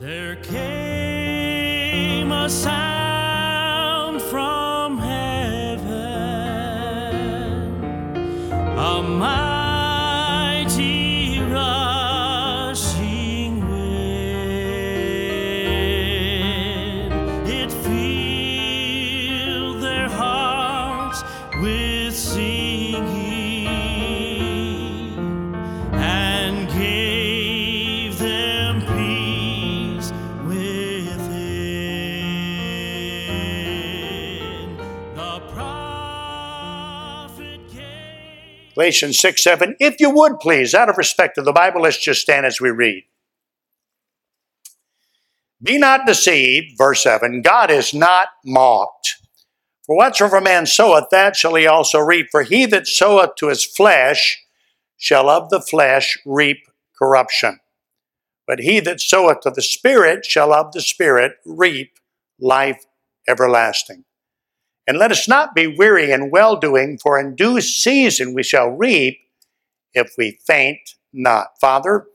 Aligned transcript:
There 0.00 0.36
came 0.36 0.62
a 2.32 2.48
sound 2.48 2.99
Galatians 38.90 39.20
6 39.20 39.44
7. 39.44 39.76
If 39.78 40.00
you 40.00 40.10
would 40.10 40.40
please, 40.40 40.74
out 40.74 40.88
of 40.88 40.98
respect 40.98 41.36
to 41.36 41.42
the 41.42 41.52
Bible, 41.52 41.82
let's 41.82 41.96
just 41.96 42.22
stand 42.22 42.44
as 42.44 42.60
we 42.60 42.70
read. 42.70 43.04
Be 45.62 45.78
not 45.78 46.06
deceived, 46.06 46.76
verse 46.76 47.04
7. 47.04 47.40
God 47.42 47.70
is 47.70 47.94
not 47.94 48.30
mocked. 48.44 49.18
For 49.86 49.96
whatsoever 49.96 50.40
man 50.40 50.66
soweth, 50.66 51.04
that 51.12 51.36
shall 51.36 51.54
he 51.54 51.68
also 51.68 52.00
reap. 52.00 52.30
For 52.32 52.42
he 52.42 52.66
that 52.66 52.88
soweth 52.88 53.36
to 53.36 53.46
his 53.46 53.64
flesh 53.64 54.42
shall 54.96 55.30
of 55.30 55.50
the 55.50 55.60
flesh 55.60 56.18
reap 56.26 56.58
corruption. 56.98 57.60
But 58.44 58.58
he 58.58 58.80
that 58.80 59.00
soweth 59.00 59.42
to 59.42 59.50
the 59.50 59.62
Spirit 59.62 60.26
shall 60.26 60.52
of 60.52 60.72
the 60.72 60.80
Spirit 60.80 61.34
reap 61.46 61.92
life 62.40 62.84
everlasting. 63.28 64.04
And 64.90 64.98
let 64.98 65.12
us 65.12 65.28
not 65.28 65.54
be 65.54 65.68
weary 65.68 66.10
in 66.10 66.32
well 66.32 66.56
doing, 66.56 66.98
for 66.98 67.16
in 67.16 67.36
due 67.36 67.60
season 67.60 68.34
we 68.34 68.42
shall 68.42 68.70
reap 68.70 69.20
if 69.94 70.14
we 70.18 70.40
faint 70.44 70.96
not. 71.12 71.60
Father, 71.60 72.06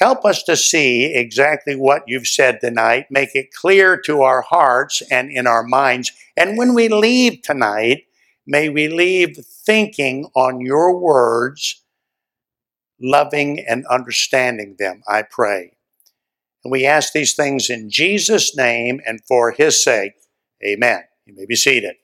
help 0.00 0.24
us 0.24 0.42
to 0.42 0.56
see 0.56 1.04
exactly 1.14 1.76
what 1.76 2.02
you've 2.08 2.26
said 2.26 2.60
tonight. 2.60 3.06
Make 3.10 3.36
it 3.36 3.54
clear 3.54 3.96
to 4.06 4.22
our 4.22 4.42
hearts 4.42 5.04
and 5.08 5.30
in 5.30 5.46
our 5.46 5.62
minds. 5.62 6.10
And 6.36 6.58
when 6.58 6.74
we 6.74 6.88
leave 6.88 7.42
tonight, 7.42 8.06
may 8.44 8.68
we 8.68 8.88
leave 8.88 9.36
thinking 9.46 10.26
on 10.34 10.60
your 10.60 10.98
words, 10.98 11.84
loving 13.00 13.64
and 13.68 13.86
understanding 13.86 14.74
them, 14.80 15.04
I 15.06 15.22
pray. 15.22 15.76
And 16.64 16.72
we 16.72 16.84
ask 16.84 17.12
these 17.12 17.36
things 17.36 17.70
in 17.70 17.88
Jesus' 17.88 18.56
name 18.56 19.00
and 19.06 19.20
for 19.28 19.52
his 19.52 19.80
sake. 19.80 20.14
Amen. 20.60 21.07
You 21.28 21.34
may 21.36 21.44
be 21.44 21.56
seated. 21.56 21.96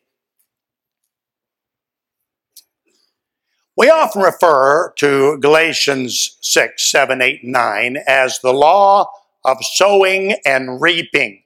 We 3.75 3.89
often 3.89 4.21
refer 4.21 4.93
to 4.99 5.39
Galatians 5.39 6.37
6, 6.43 6.91
7, 6.91 7.23
8, 7.23 7.43
and 7.43 7.53
9 7.53 7.97
as 8.07 8.41
the 8.41 8.53
law 8.53 9.11
of 9.43 9.57
sowing 9.63 10.37
and 10.45 10.79
reaping. 10.81 11.43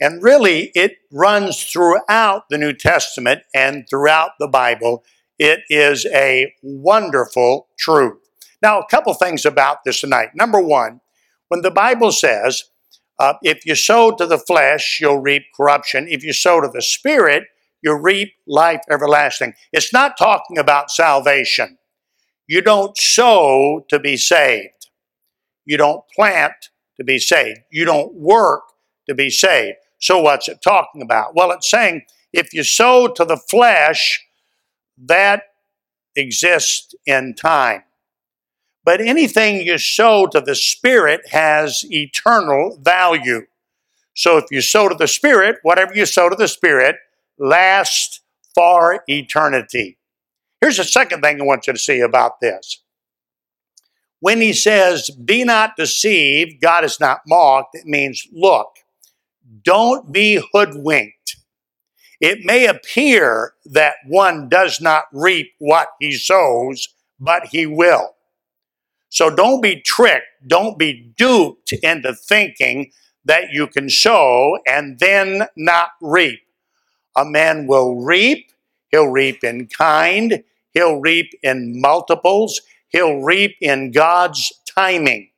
And 0.00 0.20
really, 0.20 0.72
it 0.74 0.96
runs 1.12 1.62
throughout 1.62 2.48
the 2.50 2.58
New 2.58 2.72
Testament 2.72 3.42
and 3.54 3.86
throughout 3.88 4.32
the 4.40 4.48
Bible. 4.48 5.04
It 5.38 5.60
is 5.70 6.06
a 6.06 6.52
wonderful 6.60 7.68
truth. 7.78 8.18
Now, 8.60 8.80
a 8.80 8.86
couple 8.90 9.14
things 9.14 9.46
about 9.46 9.84
this 9.84 10.00
tonight. 10.00 10.30
Number 10.34 10.60
one, 10.60 11.00
when 11.48 11.62
the 11.62 11.70
Bible 11.70 12.10
says, 12.10 12.64
uh, 13.18 13.34
if 13.42 13.64
you 13.64 13.74
sow 13.74 14.10
to 14.12 14.26
the 14.26 14.38
flesh, 14.38 14.98
you'll 15.00 15.20
reap 15.20 15.44
corruption. 15.56 16.06
If 16.08 16.22
you 16.22 16.32
sow 16.32 16.60
to 16.60 16.68
the 16.68 16.82
Spirit, 16.82 17.44
you'll 17.82 18.00
reap 18.00 18.32
life 18.46 18.80
everlasting. 18.90 19.54
It's 19.72 19.92
not 19.92 20.18
talking 20.18 20.58
about 20.58 20.90
salvation. 20.90 21.78
You 22.46 22.60
don't 22.60 22.96
sow 22.96 23.84
to 23.88 23.98
be 23.98 24.16
saved. 24.16 24.88
You 25.64 25.76
don't 25.76 26.02
plant 26.14 26.54
to 26.96 27.04
be 27.04 27.18
saved. 27.18 27.60
You 27.70 27.84
don't 27.84 28.14
work 28.14 28.62
to 29.08 29.14
be 29.14 29.30
saved. 29.30 29.78
So, 29.98 30.20
what's 30.20 30.48
it 30.48 30.58
talking 30.62 31.02
about? 31.02 31.34
Well, 31.34 31.50
it's 31.52 31.68
saying 31.68 32.02
if 32.32 32.52
you 32.52 32.62
sow 32.62 33.08
to 33.08 33.24
the 33.24 33.36
flesh, 33.36 34.22
that 34.98 35.42
exists 36.14 36.94
in 37.06 37.34
time. 37.34 37.82
But 38.86 39.00
anything 39.00 39.66
you 39.66 39.78
sow 39.78 40.26
to 40.28 40.40
the 40.40 40.54
Spirit 40.54 41.22
has 41.32 41.84
eternal 41.90 42.78
value. 42.80 43.42
So 44.14 44.38
if 44.38 44.44
you 44.52 44.62
sow 44.62 44.88
to 44.88 44.94
the 44.94 45.08
Spirit, 45.08 45.56
whatever 45.64 45.92
you 45.92 46.06
sow 46.06 46.28
to 46.28 46.36
the 46.36 46.46
Spirit 46.46 46.94
lasts 47.36 48.20
for 48.54 49.02
eternity. 49.08 49.98
Here's 50.60 50.76
the 50.76 50.84
second 50.84 51.20
thing 51.20 51.40
I 51.40 51.44
want 51.44 51.66
you 51.66 51.72
to 51.72 51.78
see 51.78 52.00
about 52.00 52.40
this. 52.40 52.80
When 54.20 54.40
he 54.40 54.52
says, 54.52 55.10
Be 55.10 55.42
not 55.42 55.76
deceived, 55.76 56.62
God 56.62 56.84
is 56.84 57.00
not 57.00 57.22
mocked, 57.26 57.74
it 57.74 57.86
means, 57.86 58.26
look, 58.32 58.68
don't 59.64 60.12
be 60.12 60.40
hoodwinked. 60.52 61.36
It 62.20 62.44
may 62.44 62.66
appear 62.66 63.54
that 63.64 63.96
one 64.06 64.48
does 64.48 64.80
not 64.80 65.04
reap 65.12 65.48
what 65.58 65.88
he 66.00 66.12
sows, 66.12 66.88
but 67.18 67.48
he 67.48 67.66
will. 67.66 68.15
So 69.16 69.30
don't 69.30 69.62
be 69.62 69.80
tricked, 69.80 70.26
don't 70.46 70.78
be 70.78 71.10
duped 71.16 71.72
into 71.72 72.12
thinking 72.12 72.90
that 73.24 73.44
you 73.50 73.66
can 73.66 73.88
sow 73.88 74.58
and 74.66 74.98
then 74.98 75.46
not 75.56 75.88
reap. 76.02 76.40
A 77.16 77.24
man 77.24 77.66
will 77.66 77.96
reap, 77.96 78.52
he'll 78.90 79.08
reap 79.08 79.42
in 79.42 79.68
kind, 79.68 80.44
he'll 80.74 81.00
reap 81.00 81.30
in 81.42 81.80
multiples, 81.80 82.60
he'll 82.88 83.22
reap 83.22 83.56
in 83.62 83.90
God's 83.90 84.52
timing. 84.76 85.30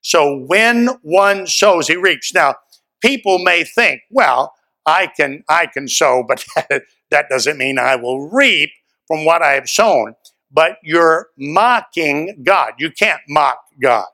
So 0.00 0.36
when 0.36 0.88
one 1.02 1.46
sows, 1.46 1.86
he 1.86 1.94
reaps. 1.94 2.34
Now, 2.34 2.56
people 3.00 3.38
may 3.38 3.62
think, 3.62 4.00
well, 4.10 4.54
I 4.86 5.06
can 5.06 5.44
I 5.48 5.66
can 5.66 5.86
sow, 5.86 6.24
but 6.26 6.44
that 7.12 7.28
doesn't 7.30 7.58
mean 7.58 7.78
I 7.78 7.94
will 7.94 8.28
reap 8.28 8.70
from 9.06 9.24
what 9.24 9.40
I 9.40 9.52
have 9.52 9.68
sown 9.68 10.16
but 10.50 10.76
you're 10.82 11.28
mocking 11.36 12.42
God. 12.42 12.74
You 12.78 12.90
can't 12.90 13.22
mock 13.28 13.58
God. 13.80 14.06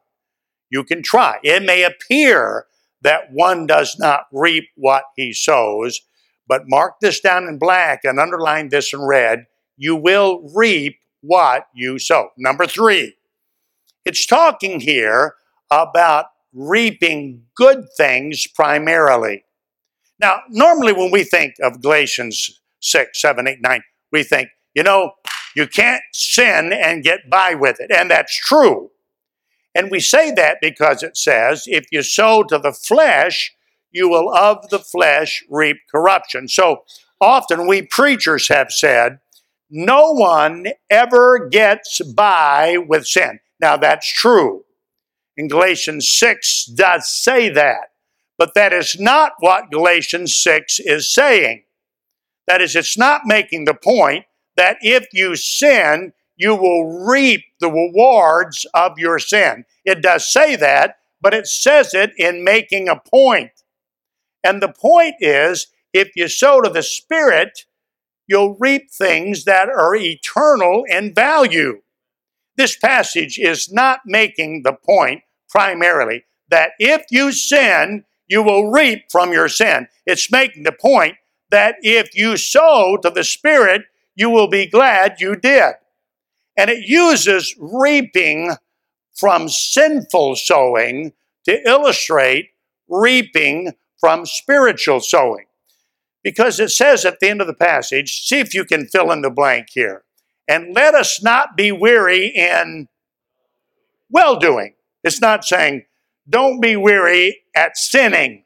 You 0.71 0.85
can 0.85 1.03
try. 1.03 1.39
It 1.43 1.63
may 1.63 1.83
appear 1.85 2.67
that 3.03 3.33
one 3.33 3.67
does 3.67 3.97
not 3.99 4.27
reap 4.33 4.69
what 4.77 5.05
he 5.17 5.33
sows, 5.33 6.01
but 6.49 6.69
mark 6.69 6.95
this 7.01 7.21
down 7.21 7.45
in 7.45 7.59
black 7.59 8.01
and 8.05 8.19
underline 8.19 8.69
this 8.69 8.93
in 8.93 9.03
red. 9.03 9.47
You 9.77 9.97
will 9.97 10.49
reap 10.55 10.99
what 11.21 11.67
you 11.75 11.99
sow. 11.99 12.31
Number 12.37 12.67
three, 12.67 13.15
it's 14.05 14.27
talking 14.27 14.81
here 14.81 15.35
about 15.71 16.27
reaping 16.53 17.43
good 17.55 17.85
things 17.97 18.47
primarily. 18.47 19.45
Now, 20.19 20.41
normally 20.49 20.93
when 20.93 21.11
we 21.11 21.25
think 21.25 21.55
of 21.63 21.83
Galatians 21.83 22.61
6, 22.81 23.21
7, 23.21 23.47
8, 23.47 23.59
9, 23.61 23.83
we 24.13 24.23
think, 24.23 24.49
you 24.75 24.83
know, 24.83 25.13
you 25.57 25.67
can't 25.67 26.03
sin 26.13 26.71
and 26.71 27.03
get 27.03 27.31
by 27.31 27.55
with 27.55 27.81
it. 27.81 27.91
And 27.91 28.11
that's 28.11 28.39
true. 28.39 28.91
And 29.75 29.91
we 29.91 30.01
say 30.01 30.31
that 30.33 30.59
because 30.61 31.03
it 31.03 31.17
says, 31.17 31.65
if 31.67 31.87
you 31.91 32.03
sow 32.03 32.43
to 32.45 32.59
the 32.59 32.73
flesh, 32.73 33.55
you 33.91 34.09
will 34.09 34.33
of 34.37 34.69
the 34.69 34.79
flesh 34.79 35.43
reap 35.49 35.79
corruption. 35.91 36.47
So 36.49 36.85
often 37.23 37.67
we 37.67 37.81
preachers 37.81 38.49
have 38.49 38.71
said, 38.71 39.21
no 39.71 40.13
one 40.13 40.67
ever 40.91 41.49
gets 41.49 42.03
by 42.03 42.77
with 42.87 43.07
sin. 43.07 43.41
Now 43.59 43.79
that's 43.79 44.13
true. 44.13 44.65
And 45.39 45.51
Galatians 45.51 46.11
6 46.11 46.67
does 46.67 47.09
say 47.09 47.49
that. 47.49 47.93
But 48.37 48.53
that 48.55 48.75
is 48.75 49.01
not 49.01 49.33
what 49.39 49.71
Galatians 49.71 50.37
6 50.37 50.81
is 50.81 51.13
saying. 51.13 51.65
That 52.47 52.61
is, 52.61 52.77
it's 52.77 52.99
not 52.99 53.23
making 53.25 53.65
the 53.65 53.75
point 53.75 54.27
that 54.57 54.79
if 54.81 55.07
you 55.13 55.37
sin, 55.37 56.13
you 56.37 56.55
will 56.55 57.07
reap 57.07 57.45
the 57.61 57.71
rewards 57.71 58.67
of 58.75 58.99
your 58.99 59.19
sin. 59.19 59.65
It 59.85 60.03
does 60.03 60.31
say 60.31 60.57
that, 60.57 60.99
but 61.21 61.35
it 61.35 61.47
says 61.47 61.95
it 61.95 62.13
in 62.19 62.45
making 62.45 62.89
a 62.89 62.97
point. 63.01 63.51
And 64.45 64.63
the 64.63 64.73
point 64.73 65.17
is 65.21 65.69
if 65.93 66.11
you 66.15 66.29
sow 66.29 66.61
to 66.61 66.69
the 66.69 66.83
Spirit, 66.83 67.65
you'll 68.27 68.57
reap 68.59 68.91
things 68.91 69.45
that 69.45 69.69
are 69.69 69.97
eternal 69.97 70.85
in 70.89 71.15
value. 71.15 71.81
This 72.57 72.77
passage 72.77 73.39
is 73.39 73.73
not 73.73 74.01
making 74.07 74.63
the 74.63 74.73
point 74.73 75.23
primarily 75.49 76.25
that 76.49 76.73
if 76.79 77.05
you 77.11 77.33
sin, 77.33 78.05
you 78.29 78.43
will 78.43 78.71
reap 78.71 79.05
from 79.11 79.33
your 79.33 79.49
sin. 79.49 79.89
It's 80.05 80.31
making 80.31 80.65
the 80.65 80.73
point 80.73 81.17
that 81.51 81.77
if 81.83 82.15
you 82.15 82.37
sow 82.37 82.97
to 83.03 83.11
the 83.11 83.25
Spirit, 83.25 83.83
you 84.17 84.31
will 84.31 84.49
be 84.49 84.67
glad 84.67 85.21
you 85.21 85.37
did. 85.37 85.75
And 86.57 86.71
it 86.71 86.89
uses 86.89 87.55
reaping 87.61 88.57
from 89.15 89.49
sinful 89.49 90.37
sowing 90.37 91.13
to 91.45 91.69
illustrate 91.69 92.51
reaping 92.89 93.73
from 94.01 94.27
spiritual 94.27 95.01
sowing. 95.01 95.47
Because 96.23 96.59
it 96.59 96.71
says 96.71 97.05
at 97.05 97.21
the 97.21 97.29
end 97.29 97.41
of 97.41 97.47
the 97.47 97.55
passage, 97.55 98.27
see 98.27 98.41
if 98.41 98.53
you 98.53 98.65
can 98.65 98.87
fill 98.87 99.13
in 99.13 99.23
the 99.23 99.31
blank 99.31 99.69
here. 99.71 100.03
And 100.49 100.75
let 100.75 100.95
us 100.95 101.23
not 101.23 101.57
be 101.57 101.71
weary 101.71 102.27
in 102.27 102.89
well 104.11 104.37
doing. 104.37 104.75
It's 105.05 105.21
not 105.21 105.45
saying, 105.45 105.85
don't 106.29 106.61
be 106.61 106.77
weary 106.77 107.43
at 107.55 107.77
sinning. 107.77 108.45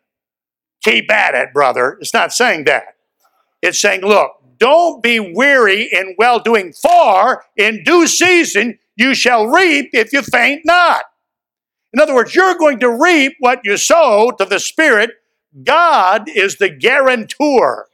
Keep 0.83 1.11
at 1.11 1.35
it, 1.35 1.53
brother. 1.53 1.97
It's 2.01 2.15
not 2.15 2.33
saying 2.33 2.65
that. 2.65 2.97
It's 3.63 3.81
saying, 3.81 4.03
look, 4.03 4.40
don't 4.61 5.03
be 5.03 5.19
weary 5.19 5.89
in 5.91 6.15
well 6.19 6.39
doing, 6.39 6.73
for 6.73 7.45
in 7.57 7.83
due 7.83 8.07
season 8.07 8.79
you 8.95 9.15
shall 9.15 9.47
reap 9.47 9.91
if 9.93 10.13
you 10.13 10.23
faint 10.23 10.63
not. 10.65 11.05
In 11.93 12.01
other 12.01 12.15
words, 12.15 12.35
you're 12.35 12.55
going 12.55 12.79
to 12.81 12.91
reap 12.91 13.33
what 13.41 13.61
you 13.65 13.77
sow 13.77 14.31
to 14.39 14.45
the 14.45 14.61
Spirit. 14.61 15.11
God 15.65 16.29
is 16.29 16.59
the 16.59 16.69
guarantor, 16.69 17.89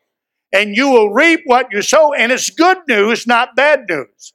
and 0.53 0.77
you 0.77 0.91
will 0.91 1.11
reap 1.11 1.41
what 1.47 1.73
you 1.73 1.81
sow, 1.81 2.13
and 2.13 2.31
it's 2.31 2.51
good 2.51 2.79
news, 2.87 3.27
not 3.27 3.57
bad 3.57 3.87
news. 3.89 4.35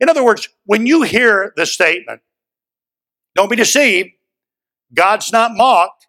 In 0.00 0.08
other 0.08 0.24
words, 0.24 0.48
when 0.64 0.86
you 0.86 1.02
hear 1.02 1.52
the 1.56 1.66
statement, 1.66 2.22
don't 3.34 3.50
be 3.50 3.56
deceived, 3.56 4.10
God's 4.94 5.32
not 5.32 5.52
mocked, 5.54 6.06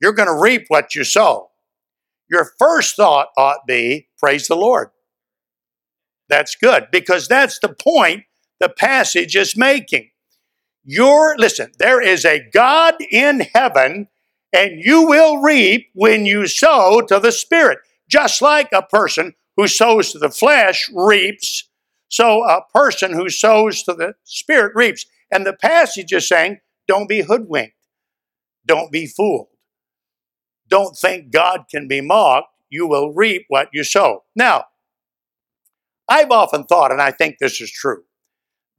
you're 0.00 0.12
going 0.12 0.28
to 0.28 0.42
reap 0.42 0.64
what 0.68 0.94
you 0.94 1.04
sow. 1.04 1.50
Your 2.28 2.50
first 2.58 2.96
thought 2.96 3.28
ought 3.38 3.66
be, 3.66 4.07
praise 4.18 4.48
the 4.48 4.56
Lord. 4.56 4.88
That's 6.28 6.56
good 6.56 6.88
because 6.92 7.28
that's 7.28 7.58
the 7.58 7.68
point 7.68 8.24
the 8.60 8.68
passage 8.68 9.36
is 9.36 9.56
making. 9.56 10.10
You're, 10.84 11.36
listen, 11.38 11.72
there 11.78 12.00
is 12.00 12.24
a 12.24 12.48
God 12.52 12.94
in 13.10 13.40
heaven, 13.54 14.08
and 14.52 14.82
you 14.82 15.06
will 15.06 15.38
reap 15.38 15.88
when 15.94 16.26
you 16.26 16.46
sow 16.46 17.02
to 17.02 17.20
the 17.20 17.32
Spirit. 17.32 17.78
Just 18.08 18.40
like 18.40 18.70
a 18.72 18.82
person 18.82 19.34
who 19.56 19.68
sows 19.68 20.12
to 20.12 20.18
the 20.18 20.30
flesh 20.30 20.90
reaps, 20.94 21.68
so 22.08 22.42
a 22.44 22.62
person 22.74 23.12
who 23.12 23.28
sows 23.28 23.82
to 23.82 23.92
the 23.92 24.14
Spirit 24.24 24.72
reaps. 24.74 25.04
And 25.30 25.44
the 25.44 25.52
passage 25.52 26.12
is 26.12 26.26
saying, 26.26 26.58
don't 26.86 27.08
be 27.08 27.20
hoodwinked, 27.20 27.74
don't 28.66 28.90
be 28.90 29.06
fooled. 29.06 29.48
Don't 30.68 30.96
think 30.96 31.30
God 31.32 31.64
can 31.70 31.88
be 31.88 32.00
mocked. 32.00 32.48
You 32.70 32.86
will 32.86 33.12
reap 33.12 33.46
what 33.48 33.68
you 33.72 33.84
sow. 33.84 34.24
Now, 34.34 34.64
I've 36.08 36.30
often 36.30 36.64
thought, 36.64 36.92
and 36.92 37.02
I 37.02 37.10
think 37.10 37.36
this 37.38 37.60
is 37.60 37.70
true, 37.70 38.04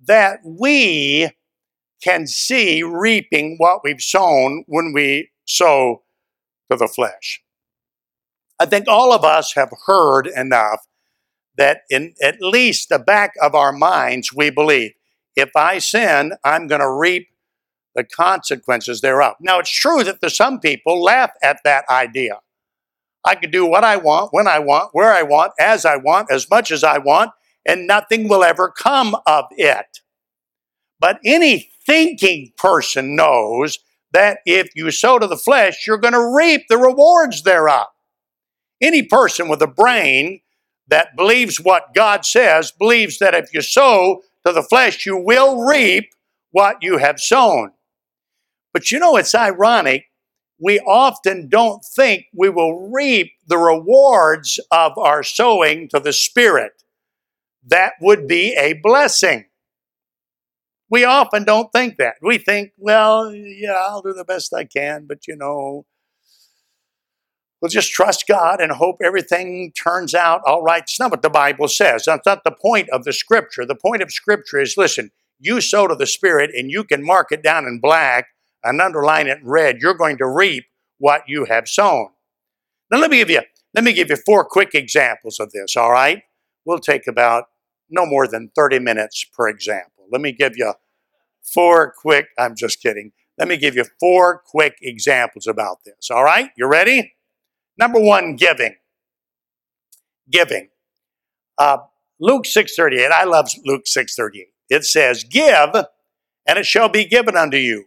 that 0.05 0.39
we 0.43 1.29
can 2.03 2.27
see 2.27 2.81
reaping 2.81 3.55
what 3.57 3.81
we've 3.83 4.01
sown 4.01 4.63
when 4.67 4.93
we 4.93 5.31
sow 5.45 6.03
to 6.71 6.77
the 6.77 6.87
flesh. 6.87 7.41
I 8.59 8.65
think 8.65 8.87
all 8.87 9.13
of 9.13 9.23
us 9.23 9.53
have 9.55 9.71
heard 9.85 10.27
enough 10.27 10.87
that 11.57 11.81
in 11.89 12.13
at 12.21 12.41
least 12.41 12.89
the 12.89 12.99
back 12.99 13.33
of 13.41 13.53
our 13.53 13.71
minds 13.71 14.33
we 14.33 14.49
believe 14.49 14.93
if 15.35 15.55
I 15.55 15.79
sin, 15.79 16.33
I'm 16.43 16.67
going 16.67 16.81
to 16.81 16.91
reap 16.91 17.29
the 17.95 18.03
consequences 18.03 19.01
thereof. 19.01 19.35
Now, 19.39 19.59
it's 19.59 19.69
true 19.69 20.03
that 20.03 20.19
some 20.31 20.59
people 20.59 21.01
laugh 21.01 21.31
at 21.41 21.59
that 21.63 21.85
idea. 21.89 22.39
I 23.25 23.35
can 23.35 23.51
do 23.51 23.65
what 23.65 23.83
I 23.83 23.97
want, 23.97 24.29
when 24.31 24.47
I 24.47 24.59
want, 24.59 24.89
where 24.93 25.13
I 25.13 25.23
want, 25.23 25.53
as 25.59 25.85
I 25.85 25.97
want, 25.97 26.31
as 26.31 26.49
much 26.49 26.71
as 26.71 26.83
I 26.83 26.97
want, 26.97 27.31
and 27.65 27.87
nothing 27.87 28.27
will 28.27 28.43
ever 28.43 28.69
come 28.69 29.15
of 29.25 29.45
it. 29.51 29.99
But 30.99 31.19
any 31.25 31.69
thinking 31.85 32.53
person 32.57 33.15
knows 33.15 33.79
that 34.11 34.39
if 34.45 34.69
you 34.75 34.91
sow 34.91 35.19
to 35.19 35.27
the 35.27 35.37
flesh, 35.37 35.85
you're 35.85 35.97
going 35.97 36.13
to 36.13 36.33
reap 36.35 36.63
the 36.69 36.77
rewards 36.77 37.43
thereof. 37.43 37.87
Any 38.81 39.03
person 39.03 39.49
with 39.49 39.61
a 39.61 39.67
brain 39.67 40.41
that 40.87 41.15
believes 41.15 41.59
what 41.59 41.93
God 41.93 42.25
says 42.25 42.71
believes 42.71 43.19
that 43.19 43.35
if 43.35 43.53
you 43.53 43.61
sow 43.61 44.21
to 44.45 44.53
the 44.53 44.63
flesh, 44.63 45.05
you 45.05 45.17
will 45.17 45.65
reap 45.65 46.09
what 46.51 46.77
you 46.81 46.97
have 46.97 47.19
sown. 47.19 47.71
But 48.73 48.91
you 48.91 48.99
know, 48.99 49.15
it's 49.17 49.35
ironic. 49.35 50.05
We 50.59 50.79
often 50.79 51.47
don't 51.47 51.83
think 51.83 52.25
we 52.33 52.49
will 52.49 52.89
reap 52.89 53.31
the 53.47 53.57
rewards 53.57 54.59
of 54.71 54.97
our 54.97 55.23
sowing 55.23 55.87
to 55.89 55.99
the 55.99 56.13
Spirit. 56.13 56.83
That 57.65 57.93
would 58.01 58.27
be 58.27 58.55
a 58.57 58.73
blessing. 58.73 59.45
We 60.89 61.05
often 61.05 61.43
don't 61.43 61.71
think 61.71 61.97
that. 61.97 62.15
We 62.21 62.37
think, 62.39 62.71
well, 62.77 63.33
yeah, 63.33 63.73
I'll 63.73 64.01
do 64.01 64.13
the 64.13 64.25
best 64.25 64.53
I 64.53 64.65
can, 64.65 65.05
but 65.07 65.27
you 65.27 65.35
know, 65.35 65.85
we'll 67.61 67.69
just 67.69 67.91
trust 67.91 68.27
God 68.27 68.59
and 68.59 68.71
hope 68.71 68.97
everything 69.03 69.71
turns 69.71 70.13
out 70.15 70.41
all 70.45 70.63
right. 70.63 70.81
It's 70.81 70.99
not 70.99 71.11
what 71.11 71.21
the 71.21 71.29
Bible 71.29 71.67
says. 71.67 72.05
That's 72.05 72.25
not 72.25 72.43
the 72.43 72.51
point 72.51 72.89
of 72.89 73.03
the 73.03 73.13
scripture. 73.13 73.65
The 73.65 73.75
point 73.75 74.01
of 74.01 74.11
scripture 74.11 74.59
is 74.59 74.77
listen, 74.77 75.11
you 75.39 75.61
sow 75.61 75.87
to 75.87 75.95
the 75.95 76.07
Spirit 76.07 76.51
and 76.53 76.71
you 76.71 76.83
can 76.83 77.05
mark 77.05 77.31
it 77.31 77.43
down 77.43 77.65
in 77.65 77.79
black 77.79 78.27
and 78.63 78.81
underline 78.81 79.27
it 79.27 79.39
in 79.39 79.47
red. 79.47 79.77
You're 79.79 79.93
going 79.93 80.17
to 80.17 80.27
reap 80.27 80.65
what 80.97 81.23
you 81.27 81.45
have 81.45 81.67
sown. 81.67 82.09
Now 82.91 82.99
let 82.99 83.11
me 83.11 83.17
give 83.17 83.29
you 83.29 83.41
let 83.73 83.83
me 83.83 83.93
give 83.93 84.09
you 84.09 84.17
four 84.25 84.45
quick 84.45 84.73
examples 84.73 85.39
of 85.39 85.51
this, 85.51 85.77
all 85.77 85.91
right? 85.91 86.23
We'll 86.65 86.79
take 86.79 87.07
about 87.07 87.45
no 87.89 88.05
more 88.05 88.27
than 88.27 88.51
30 88.55 88.79
minutes 88.79 89.25
per 89.33 89.47
example. 89.47 90.05
Let 90.11 90.21
me 90.21 90.31
give 90.31 90.53
you 90.57 90.73
four 91.43 91.93
quick, 91.95 92.27
I'm 92.37 92.55
just 92.55 92.81
kidding. 92.81 93.11
Let 93.37 93.47
me 93.47 93.57
give 93.57 93.75
you 93.75 93.85
four 93.99 94.41
quick 94.45 94.75
examples 94.81 95.47
about 95.47 95.83
this, 95.85 96.09
all 96.09 96.23
right? 96.23 96.49
You 96.57 96.67
ready? 96.67 97.13
Number 97.77 97.99
one, 97.99 98.35
giving. 98.35 98.75
Giving. 100.29 100.69
Uh, 101.57 101.77
Luke 102.19 102.45
6.38, 102.45 103.11
I 103.11 103.23
love 103.23 103.49
Luke 103.65 103.83
6.38. 103.85 104.45
It 104.69 104.83
says, 104.83 105.23
Give, 105.23 105.75
and 106.45 106.57
it 106.57 106.65
shall 106.65 106.89
be 106.89 107.05
given 107.05 107.37
unto 107.37 107.57
you 107.57 107.85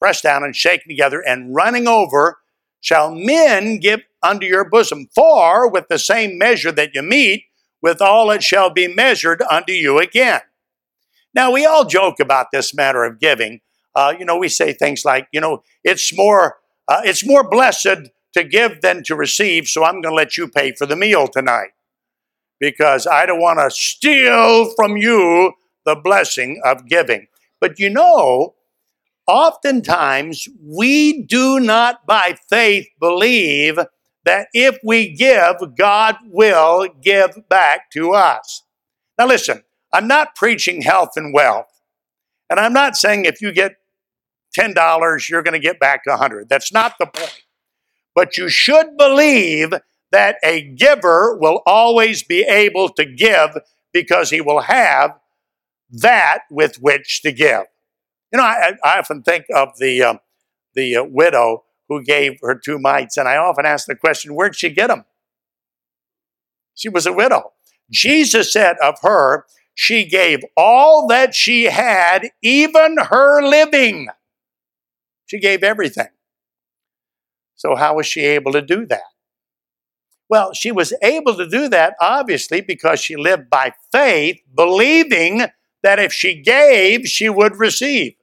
pressed 0.00 0.22
down 0.22 0.44
and 0.44 0.54
shaken 0.54 0.88
together 0.88 1.20
and 1.20 1.54
running 1.54 1.88
over, 1.88 2.38
shall 2.80 3.14
men 3.14 3.78
give 3.78 4.00
unto 4.22 4.46
your 4.46 4.68
bosom. 4.68 5.08
For 5.14 5.70
with 5.70 5.88
the 5.88 5.98
same 5.98 6.38
measure 6.38 6.72
that 6.72 6.94
you 6.94 7.02
meet, 7.02 7.44
with 7.82 8.00
all 8.00 8.30
it 8.30 8.42
shall 8.42 8.70
be 8.70 8.88
measured 8.88 9.42
unto 9.42 9.72
you 9.72 9.98
again. 9.98 10.40
Now, 11.34 11.50
we 11.50 11.66
all 11.66 11.84
joke 11.84 12.20
about 12.20 12.46
this 12.52 12.74
matter 12.74 13.04
of 13.04 13.18
giving. 13.18 13.60
Uh, 13.94 14.14
you 14.18 14.24
know, 14.24 14.36
we 14.36 14.48
say 14.48 14.72
things 14.72 15.04
like, 15.04 15.28
you 15.32 15.40
know, 15.40 15.62
it's 15.82 16.16
more, 16.16 16.56
uh, 16.88 17.02
it's 17.04 17.26
more 17.26 17.48
blessed 17.48 18.08
to 18.34 18.44
give 18.44 18.80
than 18.82 19.02
to 19.04 19.14
receive, 19.14 19.66
so 19.66 19.84
I'm 19.84 20.00
going 20.00 20.12
to 20.12 20.14
let 20.14 20.36
you 20.36 20.48
pay 20.48 20.72
for 20.72 20.86
the 20.86 20.96
meal 20.96 21.28
tonight 21.28 21.70
because 22.60 23.06
I 23.06 23.26
don't 23.26 23.40
want 23.40 23.58
to 23.60 23.70
steal 23.70 24.72
from 24.74 24.96
you 24.96 25.52
the 25.84 25.96
blessing 25.96 26.60
of 26.64 26.86
giving. 26.86 27.28
But 27.60 27.78
you 27.78 27.90
know, 27.90 28.54
oftentimes 29.26 30.48
we 30.62 31.22
do 31.22 31.60
not 31.60 32.06
by 32.06 32.36
faith 32.48 32.88
believe 33.00 33.78
that 34.24 34.48
if 34.52 34.78
we 34.82 35.12
give, 35.12 35.56
God 35.76 36.16
will 36.26 36.88
give 37.02 37.48
back 37.48 37.90
to 37.92 38.12
us. 38.12 38.62
Now, 39.18 39.26
listen, 39.26 39.62
I'm 39.92 40.08
not 40.08 40.34
preaching 40.34 40.82
health 40.82 41.10
and 41.16 41.32
wealth. 41.32 41.66
And 42.50 42.58
I'm 42.58 42.72
not 42.72 42.96
saying 42.96 43.24
if 43.24 43.40
you 43.40 43.52
get 43.52 43.76
$10, 44.58 45.28
you're 45.28 45.42
going 45.42 45.52
to 45.52 45.58
get 45.58 45.78
back 45.80 46.02
100. 46.06 46.48
That's 46.48 46.72
not 46.72 46.94
the 46.98 47.06
point. 47.06 47.42
But 48.14 48.36
you 48.36 48.48
should 48.48 48.96
believe 48.96 49.74
that 50.12 50.36
a 50.44 50.62
giver 50.62 51.36
will 51.36 51.62
always 51.66 52.22
be 52.22 52.42
able 52.42 52.88
to 52.90 53.04
give 53.04 53.50
because 53.92 54.30
he 54.30 54.40
will 54.40 54.60
have 54.60 55.18
that 55.90 56.40
with 56.50 56.76
which 56.76 57.22
to 57.22 57.32
give. 57.32 57.64
You 58.34 58.38
know, 58.38 58.46
I, 58.46 58.72
I 58.82 58.98
often 58.98 59.22
think 59.22 59.44
of 59.54 59.78
the 59.78 60.02
um, 60.02 60.18
the 60.74 60.96
uh, 60.96 61.04
widow 61.04 61.62
who 61.88 62.02
gave 62.02 62.40
her 62.42 62.56
two 62.58 62.80
mites, 62.80 63.16
and 63.16 63.28
I 63.28 63.36
often 63.36 63.64
ask 63.64 63.86
the 63.86 63.94
question, 63.94 64.34
where'd 64.34 64.56
she 64.56 64.70
get 64.70 64.88
them? 64.88 65.04
She 66.74 66.88
was 66.88 67.06
a 67.06 67.12
widow. 67.12 67.52
Jesus 67.92 68.52
said 68.52 68.74
of 68.82 68.96
her, 69.02 69.46
she 69.76 70.04
gave 70.04 70.40
all 70.56 71.06
that 71.06 71.32
she 71.32 71.64
had, 71.66 72.30
even 72.42 72.96
her 72.98 73.40
living. 73.40 74.08
She 75.26 75.38
gave 75.38 75.62
everything. 75.62 76.08
So, 77.54 77.76
how 77.76 77.94
was 77.94 78.06
she 78.08 78.22
able 78.22 78.50
to 78.50 78.62
do 78.62 78.84
that? 78.86 79.12
Well, 80.28 80.54
she 80.54 80.72
was 80.72 80.92
able 81.02 81.36
to 81.36 81.48
do 81.48 81.68
that 81.68 81.94
obviously 82.00 82.62
because 82.62 82.98
she 82.98 83.14
lived 83.14 83.48
by 83.48 83.74
faith, 83.92 84.40
believing 84.56 85.42
that 85.84 86.00
if 86.00 86.12
she 86.12 86.42
gave, 86.42 87.06
she 87.06 87.28
would 87.28 87.60
receive. 87.60 88.14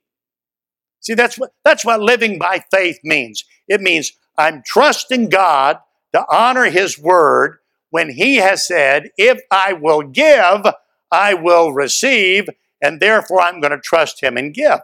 See, 1.01 1.15
that's 1.15 1.37
what, 1.37 1.51
that's 1.65 1.83
what 1.83 1.99
living 1.99 2.39
by 2.39 2.63
faith 2.71 2.99
means. 3.03 3.43
It 3.67 3.81
means 3.81 4.13
I'm 4.37 4.61
trusting 4.65 5.29
God 5.29 5.79
to 6.13 6.23
honor 6.29 6.65
His 6.65 6.97
word 6.97 7.57
when 7.89 8.11
He 8.11 8.37
has 8.37 8.65
said, 8.65 9.09
if 9.17 9.41
I 9.51 9.73
will 9.73 10.03
give, 10.03 10.65
I 11.11 11.33
will 11.33 11.73
receive, 11.73 12.49
and 12.81 12.99
therefore 12.99 13.41
I'm 13.41 13.59
going 13.59 13.71
to 13.71 13.79
trust 13.79 14.23
Him 14.23 14.37
and 14.37 14.53
give. 14.53 14.79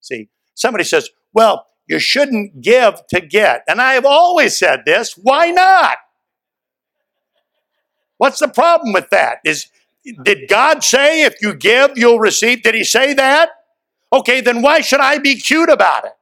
See, 0.00 0.28
somebody 0.54 0.84
says, 0.84 1.08
well, 1.32 1.66
you 1.86 1.98
shouldn't 1.98 2.60
give 2.60 3.06
to 3.08 3.20
get. 3.20 3.64
And 3.66 3.80
I 3.80 3.94
have 3.94 4.04
always 4.04 4.56
said 4.56 4.82
this 4.86 5.14
why 5.16 5.50
not? 5.50 5.98
What's 8.18 8.38
the 8.38 8.48
problem 8.48 8.92
with 8.92 9.10
that? 9.10 9.38
Is 9.44 9.66
did 10.22 10.48
God 10.48 10.84
say 10.84 11.22
if 11.24 11.40
you 11.40 11.54
give, 11.54 11.96
you'll 11.96 12.18
receive? 12.18 12.62
Did 12.62 12.74
he 12.74 12.84
say 12.84 13.14
that? 13.14 13.50
Okay, 14.12 14.40
then 14.40 14.62
why 14.62 14.80
should 14.80 15.00
I 15.00 15.18
be 15.18 15.36
cute 15.36 15.70
about 15.70 16.04
it? 16.04 16.12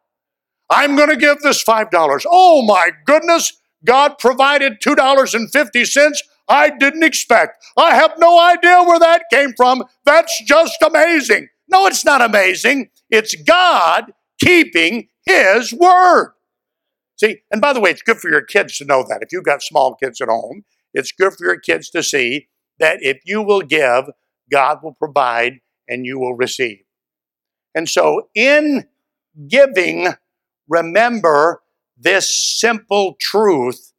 I'm 0.71 0.95
going 0.97 1.09
to 1.09 1.17
give 1.17 1.41
this 1.41 1.65
$5. 1.65 2.25
Oh 2.31 2.63
my 2.63 2.91
goodness, 3.05 3.53
God 3.85 4.19
provided 4.19 4.81
$2.50 4.81 6.17
I 6.51 6.69
didn't 6.69 7.05
expect. 7.05 7.65
I 7.79 7.95
have 7.95 8.19
no 8.19 8.39
idea 8.39 8.83
where 8.83 8.99
that 8.99 9.23
came 9.33 9.53
from. 9.57 9.85
That's 10.05 10.43
just 10.45 10.83
amazing. 10.83 11.49
No, 11.69 11.87
it's 11.87 12.05
not 12.05 12.21
amazing. 12.21 12.91
It's 13.09 13.37
God 13.37 14.13
keeping 14.43 15.09
His 15.25 15.73
word. 15.73 16.33
See, 17.17 17.43
and 17.53 17.61
by 17.61 17.73
the 17.73 17.81
way, 17.81 17.91
it's 17.91 18.03
good 18.03 18.19
for 18.19 18.29
your 18.29 18.43
kids 18.43 18.79
to 18.79 18.85
know 18.85 19.05
that. 19.09 19.23
If 19.23 19.31
you've 19.31 19.45
got 19.45 19.63
small 19.63 19.95
kids 19.95 20.21
at 20.21 20.29
home, 20.29 20.65
it's 20.93 21.13
good 21.13 21.35
for 21.35 21.45
your 21.45 21.61
kids 21.61 21.89
to 21.91 22.03
see 22.03 22.49
that 22.81 22.99
if 23.01 23.21
you 23.25 23.43
will 23.43 23.61
give, 23.61 24.07
God 24.51 24.79
will 24.83 24.95
provide 24.95 25.61
and 25.89 26.05
you 26.05 26.19
will 26.19 26.35
receive. 26.35 26.81
And 27.75 27.89
so, 27.89 28.29
in 28.35 28.87
giving, 29.49 30.09
remember 30.69 31.62
this 31.97 32.59
simple 32.59 33.17
truth 33.21 33.93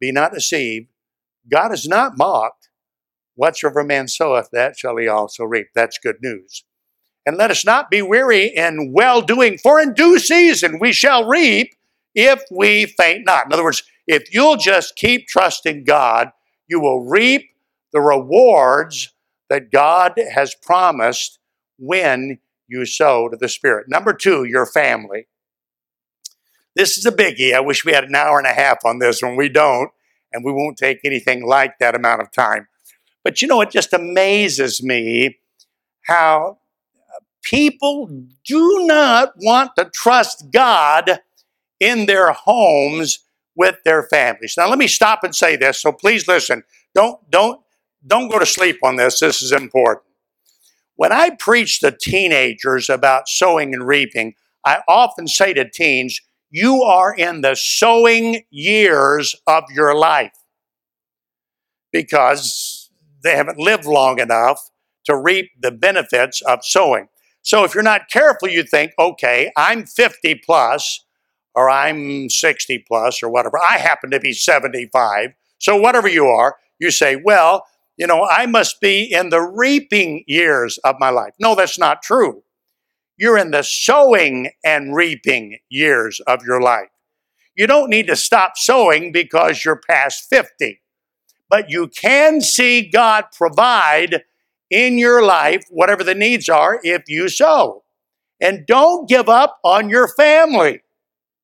be 0.00 0.12
not 0.12 0.32
deceived. 0.32 0.88
God 1.50 1.72
is 1.72 1.88
not 1.88 2.18
mocked. 2.18 2.68
Whatsoever 3.36 3.82
man 3.82 4.06
soweth, 4.06 4.50
that 4.52 4.78
shall 4.78 4.96
he 4.96 5.08
also 5.08 5.44
reap. 5.44 5.68
That's 5.74 5.98
good 5.98 6.16
news. 6.22 6.64
And 7.26 7.36
let 7.36 7.50
us 7.50 7.64
not 7.64 7.90
be 7.90 8.02
weary 8.02 8.46
in 8.46 8.92
well 8.92 9.22
doing, 9.22 9.58
for 9.58 9.80
in 9.80 9.94
due 9.94 10.18
season 10.18 10.78
we 10.78 10.92
shall 10.92 11.26
reap 11.26 11.74
if 12.14 12.42
we 12.50 12.86
faint 12.86 13.24
not. 13.24 13.46
In 13.46 13.52
other 13.52 13.64
words, 13.64 13.82
if 14.06 14.32
you'll 14.32 14.56
just 14.56 14.96
keep 14.96 15.26
trusting 15.26 15.84
God, 15.84 16.30
you 16.68 16.80
will 16.80 17.04
reap 17.04 17.50
the 17.92 18.00
rewards 18.00 19.12
that 19.48 19.70
God 19.70 20.20
has 20.32 20.54
promised 20.54 21.38
when 21.78 22.38
you 22.68 22.84
sow 22.86 23.28
to 23.28 23.36
the 23.36 23.48
Spirit. 23.48 23.86
Number 23.88 24.12
two, 24.12 24.44
your 24.44 24.66
family. 24.66 25.26
This 26.74 26.98
is 26.98 27.06
a 27.06 27.12
biggie. 27.12 27.54
I 27.54 27.60
wish 27.60 27.84
we 27.84 27.92
had 27.92 28.04
an 28.04 28.14
hour 28.14 28.38
and 28.38 28.46
a 28.46 28.52
half 28.52 28.78
on 28.84 28.98
this 28.98 29.22
when 29.22 29.36
We 29.36 29.48
don't, 29.48 29.90
and 30.32 30.44
we 30.44 30.52
won't 30.52 30.76
take 30.76 31.00
anything 31.04 31.46
like 31.46 31.78
that 31.78 31.94
amount 31.94 32.22
of 32.22 32.32
time. 32.32 32.66
But 33.22 33.40
you 33.40 33.48
know, 33.48 33.60
it 33.60 33.70
just 33.70 33.92
amazes 33.92 34.82
me 34.82 35.38
how 36.02 36.58
uh, 36.96 37.20
people 37.42 38.08
do 38.44 38.86
not 38.86 39.32
want 39.36 39.72
to 39.76 39.86
trust 39.86 40.50
God 40.52 41.20
in 41.80 42.06
their 42.06 42.32
homes 42.32 43.20
with 43.56 43.76
their 43.84 44.02
families. 44.02 44.54
Now 44.56 44.68
let 44.68 44.78
me 44.78 44.88
stop 44.88 45.22
and 45.22 45.34
say 45.34 45.56
this, 45.56 45.80
so 45.80 45.92
please 45.92 46.26
listen. 46.26 46.64
Don't 46.94 47.18
don't 47.30 47.60
don't 48.06 48.28
go 48.28 48.38
to 48.38 48.46
sleep 48.46 48.78
on 48.82 48.96
this. 48.96 49.20
This 49.20 49.42
is 49.42 49.52
important. 49.52 50.04
When 50.96 51.12
I 51.12 51.30
preach 51.30 51.80
to 51.80 51.90
teenagers 51.90 52.88
about 52.88 53.28
sowing 53.28 53.74
and 53.74 53.86
reaping, 53.86 54.34
I 54.64 54.80
often 54.88 55.26
say 55.26 55.52
to 55.54 55.68
teens, 55.68 56.20
you 56.50 56.82
are 56.82 57.12
in 57.12 57.40
the 57.40 57.56
sowing 57.56 58.42
years 58.50 59.34
of 59.46 59.64
your 59.72 59.96
life 59.96 60.32
because 61.92 62.90
they 63.24 63.36
haven't 63.36 63.58
lived 63.58 63.86
long 63.86 64.20
enough 64.20 64.70
to 65.06 65.16
reap 65.16 65.50
the 65.60 65.72
benefits 65.72 66.40
of 66.42 66.64
sowing. 66.64 67.08
So 67.42 67.64
if 67.64 67.74
you're 67.74 67.82
not 67.82 68.08
careful, 68.08 68.48
you 68.48 68.62
think, 68.62 68.92
okay, 68.98 69.50
I'm 69.56 69.84
50 69.84 70.42
plus, 70.46 71.04
or 71.54 71.68
I'm 71.68 72.30
60 72.30 72.84
plus, 72.86 73.22
or 73.22 73.28
whatever. 73.28 73.58
I 73.62 73.78
happen 73.78 74.10
to 74.12 74.20
be 74.20 74.32
75. 74.32 75.30
So 75.58 75.76
whatever 75.76 76.08
you 76.08 76.26
are, 76.26 76.56
you 76.78 76.90
say, 76.90 77.16
well, 77.16 77.66
you 77.96 78.06
know, 78.06 78.26
I 78.28 78.46
must 78.46 78.80
be 78.80 79.12
in 79.12 79.30
the 79.30 79.40
reaping 79.40 80.24
years 80.26 80.78
of 80.78 80.96
my 80.98 81.10
life. 81.10 81.34
No, 81.38 81.54
that's 81.54 81.78
not 81.78 82.02
true. 82.02 82.42
You're 83.16 83.38
in 83.38 83.52
the 83.52 83.62
sowing 83.62 84.50
and 84.64 84.94
reaping 84.94 85.58
years 85.68 86.20
of 86.26 86.42
your 86.44 86.60
life. 86.60 86.88
You 87.56 87.68
don't 87.68 87.90
need 87.90 88.08
to 88.08 88.16
stop 88.16 88.56
sowing 88.56 89.12
because 89.12 89.64
you're 89.64 89.80
past 89.88 90.28
50, 90.28 90.80
but 91.48 91.70
you 91.70 91.86
can 91.86 92.40
see 92.40 92.88
God 92.88 93.26
provide 93.32 94.24
in 94.70 94.98
your 94.98 95.22
life, 95.22 95.64
whatever 95.70 96.02
the 96.02 96.16
needs 96.16 96.48
are, 96.48 96.80
if 96.82 97.04
you 97.06 97.28
sow. 97.28 97.84
And 98.40 98.66
don't 98.66 99.08
give 99.08 99.28
up 99.28 99.58
on 99.62 99.88
your 99.88 100.08
family. 100.08 100.80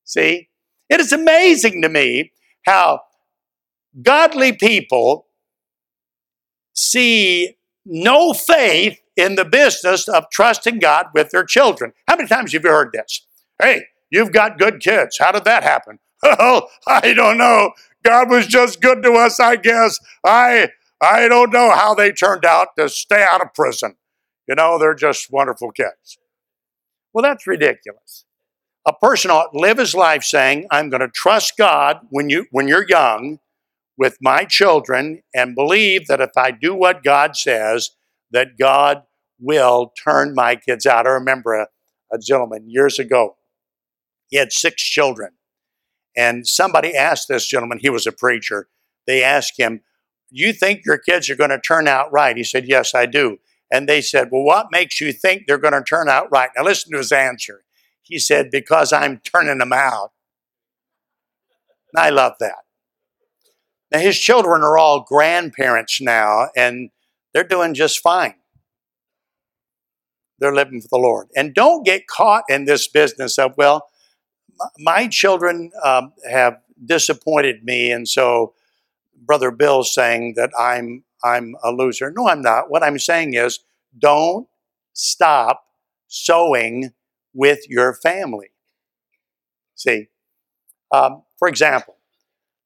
See, 0.03 0.49
it 0.89 0.99
is 0.99 1.13
amazing 1.13 1.81
to 1.83 1.89
me 1.89 2.33
how 2.65 2.99
godly 4.01 4.51
people 4.51 5.27
see 6.73 7.57
no 7.85 8.33
faith 8.33 8.99
in 9.15 9.35
the 9.35 9.45
business 9.45 10.07
of 10.07 10.25
trusting 10.31 10.79
God 10.79 11.07
with 11.13 11.31
their 11.31 11.43
children. 11.43 11.93
How 12.07 12.15
many 12.15 12.27
times 12.27 12.53
have 12.53 12.63
you 12.63 12.69
heard 12.69 12.91
this? 12.93 13.25
Hey, 13.61 13.85
you've 14.09 14.31
got 14.31 14.57
good 14.57 14.79
kids. 14.79 15.17
How 15.17 15.31
did 15.31 15.45
that 15.45 15.63
happen? 15.63 15.99
Well, 16.23 16.35
oh, 16.39 16.67
I 16.87 17.13
don't 17.13 17.37
know. 17.37 17.71
God 18.03 18.29
was 18.29 18.47
just 18.47 18.81
good 18.81 19.03
to 19.03 19.13
us, 19.13 19.39
I 19.39 19.55
guess. 19.55 19.99
I 20.25 20.69
I 21.01 21.27
don't 21.27 21.51
know 21.51 21.71
how 21.71 21.95
they 21.95 22.11
turned 22.11 22.45
out 22.45 22.69
to 22.77 22.87
stay 22.87 23.25
out 23.27 23.41
of 23.41 23.53
prison. 23.55 23.95
You 24.47 24.55
know, 24.55 24.77
they're 24.77 24.93
just 24.93 25.31
wonderful 25.31 25.71
kids. 25.71 26.19
Well, 27.13 27.23
that's 27.23 27.47
ridiculous. 27.47 28.25
A 28.87 28.93
person 28.93 29.31
ought 29.31 29.51
to 29.51 29.59
live 29.59 29.77
his 29.77 29.95
life 29.95 30.23
saying, 30.23 30.67
I'm 30.71 30.89
going 30.89 31.01
to 31.01 31.07
trust 31.07 31.57
God 31.57 31.99
when, 32.09 32.29
you, 32.29 32.45
when 32.51 32.67
you're 32.67 32.87
young 32.87 33.39
with 34.01 34.17
my 34.19 34.43
children 34.45 35.21
and 35.31 35.53
believe 35.53 36.07
that 36.07 36.19
if 36.19 36.31
I 36.35 36.49
do 36.49 36.73
what 36.73 37.03
God 37.03 37.35
says, 37.35 37.91
that 38.31 38.57
God 38.59 39.03
will 39.39 39.93
turn 40.03 40.33
my 40.33 40.55
kids 40.55 40.87
out. 40.87 41.05
I 41.05 41.11
remember 41.11 41.53
a, 41.53 41.67
a 42.11 42.17
gentleman 42.17 42.67
years 42.67 42.97
ago, 42.97 43.35
he 44.27 44.37
had 44.37 44.51
six 44.51 44.81
children. 44.81 45.33
And 46.17 46.47
somebody 46.47 46.95
asked 46.95 47.27
this 47.27 47.47
gentleman, 47.47 47.77
he 47.79 47.91
was 47.91 48.07
a 48.07 48.11
preacher, 48.11 48.69
they 49.05 49.23
asked 49.23 49.59
him, 49.59 49.81
you 50.31 50.51
think 50.51 50.81
your 50.83 50.97
kids 50.97 51.29
are 51.29 51.35
going 51.35 51.51
to 51.51 51.59
turn 51.59 51.87
out 51.87 52.11
right? 52.11 52.35
He 52.35 52.43
said, 52.43 52.67
Yes, 52.67 52.95
I 52.95 53.05
do. 53.05 53.37
And 53.69 53.87
they 53.87 54.01
said, 54.01 54.29
Well, 54.31 54.43
what 54.43 54.71
makes 54.71 54.99
you 54.99 55.13
think 55.13 55.43
they're 55.45 55.59
going 55.59 55.73
to 55.73 55.83
turn 55.83 56.09
out 56.09 56.31
right? 56.31 56.49
Now, 56.57 56.63
listen 56.63 56.91
to 56.93 56.97
his 56.97 57.11
answer. 57.11 57.65
He 58.01 58.17
said, 58.17 58.49
Because 58.49 58.91
I'm 58.91 59.19
turning 59.19 59.59
them 59.59 59.73
out. 59.73 60.11
And 61.93 62.03
I 62.03 62.09
love 62.09 62.33
that. 62.39 62.63
Now, 63.91 63.99
his 63.99 64.17
children 64.17 64.61
are 64.61 64.77
all 64.77 65.01
grandparents 65.01 65.99
now, 65.99 66.49
and 66.55 66.89
they're 67.33 67.43
doing 67.43 67.73
just 67.73 67.99
fine. 67.99 68.35
They're 70.39 70.55
living 70.55 70.81
for 70.81 70.87
the 70.89 70.97
Lord. 70.97 71.27
And 71.35 71.53
don't 71.53 71.85
get 71.85 72.07
caught 72.07 72.45
in 72.49 72.65
this 72.65 72.87
business 72.87 73.37
of, 73.37 73.53
well, 73.57 73.87
my 74.79 75.07
children 75.07 75.71
um, 75.83 76.13
have 76.29 76.57
disappointed 76.83 77.63
me, 77.63 77.91
and 77.91 78.07
so 78.07 78.53
Brother 79.15 79.51
Bill's 79.51 79.93
saying 79.93 80.33
that 80.37 80.51
I'm 80.57 81.03
I'm 81.23 81.55
a 81.63 81.71
loser. 81.71 82.11
No, 82.15 82.27
I'm 82.27 82.41
not. 82.41 82.69
What 82.69 82.83
I'm 82.83 82.97
saying 82.97 83.35
is 83.35 83.59
don't 83.97 84.47
stop 84.93 85.63
sowing 86.07 86.91
with 87.33 87.69
your 87.69 87.93
family. 87.93 88.49
See, 89.75 90.07
um, 90.91 91.23
for 91.37 91.47
example, 91.47 91.97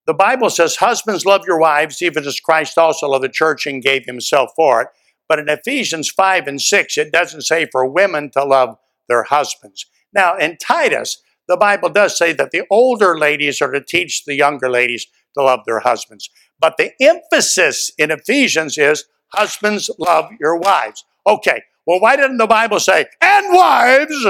the 0.08 0.14
Bible 0.14 0.50
says, 0.50 0.78
Husbands, 0.78 1.26
love 1.26 1.46
your 1.48 1.60
wives, 1.60 2.02
even 2.02 2.26
as 2.26 2.40
Christ 2.40 2.78
also 2.78 3.08
loved 3.08 3.24
the 3.24 3.30
church 3.30 3.66
and 3.66 3.82
gave 3.82 4.06
himself 4.06 4.52
for 4.56 4.82
it. 4.82 4.88
But 5.28 5.40
in 5.40 5.50
Ephesians 5.50 6.10
5 6.10 6.48
and 6.48 6.62
6, 6.62 6.98
it 6.98 7.12
doesn't 7.12 7.42
say 7.42 7.68
for 7.72 7.86
women 7.86 8.30
to 8.32 8.44
love 8.44 8.78
their 9.08 9.24
husbands. 9.24 9.86
Now, 10.14 10.38
in 10.38 10.58
Titus, 10.58 11.22
the 11.48 11.58
Bible 11.58 11.90
does 11.90 12.18
say 12.18 12.34
that 12.34 12.52
the 12.52 12.64
older 12.70 13.18
ladies 13.18 13.62
are 13.62 13.72
to 13.72 13.84
teach 13.84 14.26
the 14.26 14.36
younger 14.36 14.70
ladies 14.70 15.08
to 15.36 15.44
love 15.44 15.62
their 15.66 15.80
husbands. 15.80 16.30
But 16.60 16.78
the 16.78 16.92
emphasis 17.02 17.92
in 17.98 18.12
Ephesians 18.12 18.78
is 18.78 19.06
husbands, 19.30 19.90
love 20.00 20.30
your 20.40 20.58
wives. 20.58 21.04
Okay, 21.28 21.62
well, 21.86 22.00
why 22.00 22.16
didn't 22.16 22.38
the 22.38 22.48
Bible 22.48 22.80
say, 22.80 23.06
and 23.22 23.56
wives, 23.56 24.28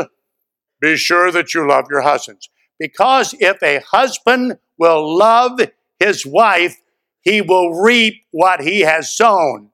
be 0.82 0.98
sure 0.98 1.32
that 1.32 1.54
you 1.54 1.68
love 1.68 1.86
your 1.90 2.02
husbands? 2.02 2.50
Because 2.80 3.34
if 3.40 3.62
a 3.64 3.80
husband 3.80 4.58
will 4.78 5.18
love 5.18 5.60
his 6.00 6.26
wife, 6.26 6.78
he 7.22 7.42
will 7.42 7.74
reap 7.74 8.24
what 8.32 8.62
he 8.62 8.82
has 8.82 9.12
sown. 9.12 9.72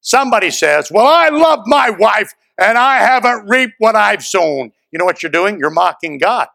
Somebody 0.00 0.50
says, 0.50 0.90
Well, 0.90 1.06
I 1.06 1.28
love 1.28 1.60
my 1.66 1.90
wife 1.90 2.32
and 2.58 2.76
I 2.76 2.98
haven't 2.98 3.48
reaped 3.48 3.74
what 3.78 3.96
I've 3.96 4.24
sown. 4.24 4.72
You 4.90 4.98
know 4.98 5.04
what 5.04 5.22
you're 5.22 5.32
doing? 5.32 5.58
You're 5.58 5.70
mocking 5.70 6.18
God. 6.18 6.48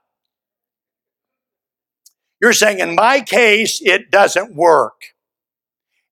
You're 2.41 2.53
saying, 2.53 2.79
in 2.79 2.95
my 2.95 3.21
case, 3.21 3.81
it 3.81 4.11
doesn't 4.11 4.55
work. 4.55 5.01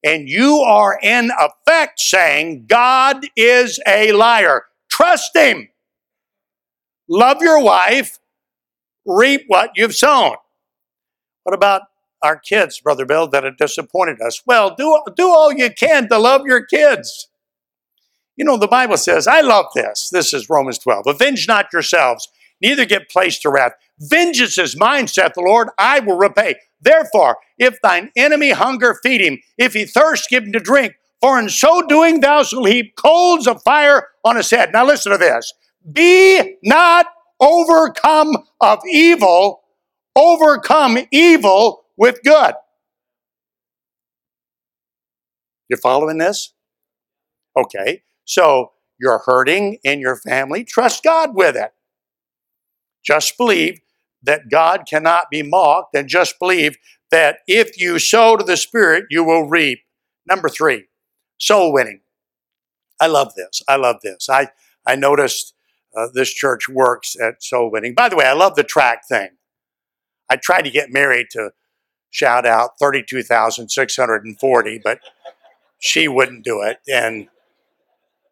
And 0.03 0.27
you 0.27 0.57
are 0.57 0.99
in 1.01 1.31
effect 1.39 1.99
saying, 1.99 2.65
God 2.67 3.25
is 3.35 3.79
a 3.87 4.11
liar. 4.11 4.63
Trust 4.89 5.35
him. 5.35 5.69
Love 7.07 7.41
your 7.41 7.61
wife, 7.61 8.17
reap 9.05 9.43
what 9.47 9.71
you've 9.75 9.95
sown. 9.95 10.35
What 11.45 11.53
about 11.53 11.83
our 12.23 12.39
kids, 12.39 12.79
Brother 12.79 13.05
Bill, 13.05 13.27
that 13.27 13.43
have 13.43 13.57
disappointed 13.57 14.19
us? 14.19 14.41
Well, 14.47 14.73
do, 14.75 14.99
do 15.15 15.27
all 15.27 15.53
you 15.53 15.69
can 15.69 16.09
to 16.09 16.17
love 16.17 16.41
your 16.47 16.65
kids. 16.65 17.29
You 18.35 18.45
know, 18.45 18.57
the 18.57 18.67
Bible 18.67 18.97
says, 18.97 19.27
I 19.27 19.41
love 19.41 19.67
this. 19.75 20.09
This 20.11 20.33
is 20.33 20.49
Romans 20.49 20.79
12. 20.79 21.05
Avenge 21.05 21.47
not 21.47 21.67
yourselves, 21.71 22.27
neither 22.59 22.83
get 22.83 23.11
placed 23.11 23.43
to 23.43 23.51
wrath. 23.51 23.73
Vengeance 23.99 24.57
is 24.57 24.75
mine, 24.75 25.07
saith 25.07 25.33
the 25.35 25.41
Lord, 25.41 25.69
I 25.77 25.99
will 25.99 26.17
repay. 26.17 26.55
Therefore, 26.81 27.37
if 27.59 27.79
thine 27.83 28.09
enemy 28.15 28.49
hunger, 28.49 28.97
feed 29.03 29.21
him. 29.21 29.37
If 29.59 29.73
he 29.73 29.85
thirst, 29.85 30.27
give 30.29 30.45
him 30.45 30.51
to 30.53 30.59
drink. 30.59 30.93
For 31.21 31.39
in 31.39 31.49
so 31.49 31.83
doing, 31.83 32.21
thou 32.21 32.41
shalt 32.41 32.67
heap 32.67 32.95
coals 32.95 33.45
of 33.45 33.61
fire 33.61 34.07
on 34.23 34.35
his 34.35 34.49
head. 34.49 34.71
Now, 34.73 34.83
listen 34.83 35.11
to 35.11 35.19
this. 35.19 35.53
Be 35.89 36.57
not 36.63 37.05
overcome 37.39 38.35
of 38.59 38.79
evil, 38.91 39.61
overcome 40.15 40.99
evil 41.11 41.85
with 41.97 42.19
good. 42.23 42.53
You 45.69 45.77
following 45.77 46.17
this? 46.17 46.53
Okay, 47.57 48.03
so 48.25 48.71
you're 48.99 49.23
hurting 49.25 49.79
in 49.83 49.99
your 49.99 50.15
family, 50.15 50.63
trust 50.63 51.03
God 51.03 51.35
with 51.35 51.55
it. 51.55 51.71
Just 53.05 53.37
believe 53.37 53.79
that 54.23 54.49
God 54.49 54.85
cannot 54.89 55.29
be 55.29 55.43
mocked, 55.43 55.95
and 55.95 56.07
just 56.07 56.39
believe 56.39 56.77
that 57.11 57.39
if 57.47 57.79
you 57.79 57.99
sow 57.99 58.35
to 58.35 58.43
the 58.43 58.57
Spirit, 58.57 59.05
you 59.09 59.23
will 59.23 59.47
reap. 59.47 59.79
Number 60.27 60.49
three, 60.49 60.85
soul 61.37 61.71
winning. 61.71 62.01
I 62.99 63.07
love 63.07 63.35
this. 63.35 63.61
I 63.67 63.75
love 63.75 63.97
this. 64.01 64.27
I, 64.29 64.49
I 64.87 64.95
noticed 64.95 65.53
uh, 65.95 66.07
this 66.13 66.33
church 66.33 66.67
works 66.67 67.15
at 67.19 67.43
soul 67.43 67.71
winning. 67.71 67.93
By 67.93 68.09
the 68.09 68.15
way, 68.15 68.25
I 68.25 68.33
love 68.33 68.55
the 68.55 68.63
track 68.63 69.07
thing. 69.07 69.29
I 70.29 70.37
tried 70.37 70.63
to 70.63 70.71
get 70.71 70.91
married 70.91 71.27
to 71.31 71.51
shout 72.09 72.45
out 72.45 72.71
32,640, 72.79 74.81
but 74.83 74.99
she 75.79 76.07
wouldn't 76.07 76.43
do 76.43 76.61
it. 76.61 76.79
And 76.87 77.27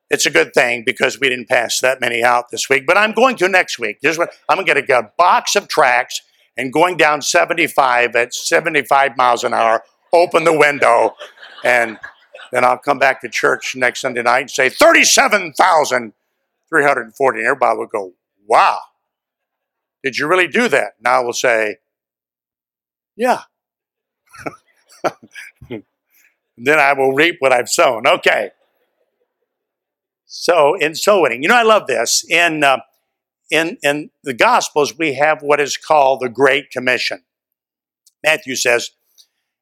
it's 0.10 0.26
a 0.26 0.32
good 0.32 0.54
thing 0.54 0.84
because 0.86 1.20
we 1.20 1.30
didn't 1.30 1.50
pass 1.50 1.80
that 1.80 2.00
many 2.00 2.24
out 2.24 2.52
this 2.52 2.70
week. 2.70 2.86
But 2.86 2.98
I'm 2.98 3.14
going 3.14 3.36
to 3.38 3.50
next 3.50 3.80
week. 3.80 3.98
I'm 4.04 4.64
going 4.64 4.76
to 4.76 4.82
get 4.82 5.04
a 5.04 5.12
box 5.18 5.56
of 5.56 5.68
tracks 5.68 6.22
and 6.56 6.72
going 6.72 6.98
down 6.98 7.22
75 7.22 8.16
at 8.16 8.34
75 8.34 9.18
miles 9.18 9.44
an 9.44 9.54
hour, 9.54 9.84
open 10.14 10.44
the 10.44 10.58
window, 10.58 11.16
and 11.64 11.98
then 12.52 12.64
I'll 12.64 12.78
come 12.78 13.00
back 13.00 13.22
to 13.22 13.30
church 13.30 13.76
next 13.76 14.02
Sunday 14.02 14.22
night 14.22 14.42
and 14.42 14.52
say 14.52 14.70
37,340. 14.70 17.40
And 17.40 17.48
everybody 17.48 17.78
will 17.78 17.88
go, 17.88 18.14
wow, 18.46 18.78
did 20.04 20.20
you 20.20 20.28
really 20.28 20.48
do 20.48 20.68
that? 20.68 20.94
Now 21.02 21.22
I 21.22 21.24
will 21.24 21.34
say, 21.34 21.78
yeah. 23.15 23.41
then 26.58 26.79
I 26.79 26.93
will 26.93 27.13
reap 27.13 27.38
what 27.39 27.53
I've 27.53 27.70
sown. 27.70 28.08
Okay. 28.08 28.51
So 30.25 30.75
in 30.75 30.96
sowing, 30.96 31.43
you 31.43 31.50
know, 31.50 31.55
I 31.55 31.63
love 31.63 31.88
this. 31.88 32.25
In 32.27 32.63
uh, 32.63 32.79
in 33.51 33.77
in 33.84 34.10
the 34.24 34.34
Gospels, 34.34 34.98
we 34.98 35.13
have 35.13 35.41
what 35.41 35.60
is 35.60 35.77
called 35.77 36.22
the 36.22 36.29
Great 36.29 36.72
Commission. 36.72 37.24
Matthew 38.24 38.55
says, 38.55 38.91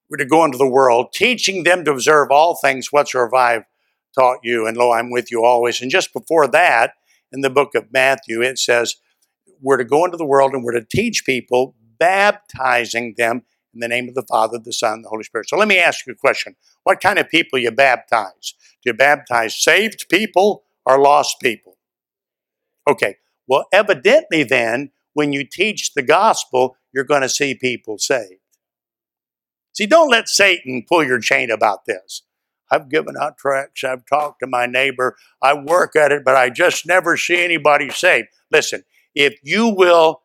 "We're 0.09 0.17
to 0.17 0.25
go 0.25 0.45
into 0.45 0.57
the 0.57 0.69
world, 0.69 1.11
teaching 1.13 1.63
them 1.63 1.83
to 1.83 1.91
observe 1.91 2.31
all 2.31 2.55
things 2.55 2.91
whatsoever 2.91 3.35
I've 3.35 3.65
taught 4.17 4.39
you, 4.43 4.65
and 4.65 4.77
lo, 4.77 4.93
I'm 4.93 5.11
with 5.11 5.29
you 5.29 5.43
always." 5.43 5.81
And 5.81 5.91
just 5.91 6.13
before 6.13 6.47
that, 6.47 6.93
in 7.33 7.41
the 7.41 7.49
book 7.49 7.75
of 7.75 7.91
Matthew, 7.91 8.41
it 8.41 8.57
says, 8.57 8.95
"We're 9.61 9.77
to 9.77 9.83
go 9.83 10.05
into 10.05 10.17
the 10.17 10.25
world 10.25 10.53
and 10.53 10.63
we're 10.63 10.79
to 10.79 10.85
teach 10.89 11.25
people, 11.25 11.75
baptizing 12.01 13.13
them 13.17 13.43
in 13.73 13.79
the 13.79 13.87
name 13.87 14.09
of 14.09 14.15
the 14.15 14.25
Father, 14.27 14.57
the 14.57 14.73
Son, 14.73 14.93
and 14.93 15.05
the 15.05 15.09
Holy 15.09 15.23
Spirit." 15.23 15.47
So 15.47 15.57
let 15.57 15.67
me 15.67 15.77
ask 15.77 16.05
you 16.05 16.13
a 16.13 16.15
question: 16.27 16.55
What 16.83 16.99
kind 16.99 17.19
of 17.19 17.29
people 17.29 17.59
you 17.59 17.71
baptize? 17.71 18.55
Do 18.83 18.89
you 18.89 18.93
baptize 18.93 19.55
saved 19.55 20.09
people 20.09 20.63
or 20.85 20.99
lost 20.99 21.37
people? 21.39 21.77
Okay, 22.87 23.17
well, 23.47 23.65
evidently, 23.71 24.43
then, 24.43 24.91
when 25.13 25.33
you 25.33 25.43
teach 25.43 25.93
the 25.93 26.01
gospel, 26.01 26.77
you're 26.93 27.03
going 27.03 27.21
to 27.21 27.29
see 27.29 27.53
people 27.53 27.97
saved. 27.97 28.41
See, 29.73 29.85
don't 29.85 30.09
let 30.09 30.27
Satan 30.27 30.83
pull 30.87 31.03
your 31.03 31.19
chain 31.19 31.51
about 31.51 31.85
this. 31.85 32.23
I've 32.71 32.89
given 32.89 33.15
out 33.19 33.37
tracts, 33.37 33.83
I've 33.83 34.05
talked 34.05 34.39
to 34.39 34.47
my 34.47 34.65
neighbor, 34.65 35.17
I 35.41 35.53
work 35.53 35.95
at 35.95 36.13
it, 36.13 36.23
but 36.23 36.37
I 36.37 36.49
just 36.49 36.85
never 36.85 37.17
see 37.17 37.43
anybody 37.43 37.89
saved. 37.89 38.29
Listen, 38.49 38.83
if 39.13 39.37
you 39.43 39.67
will 39.67 40.21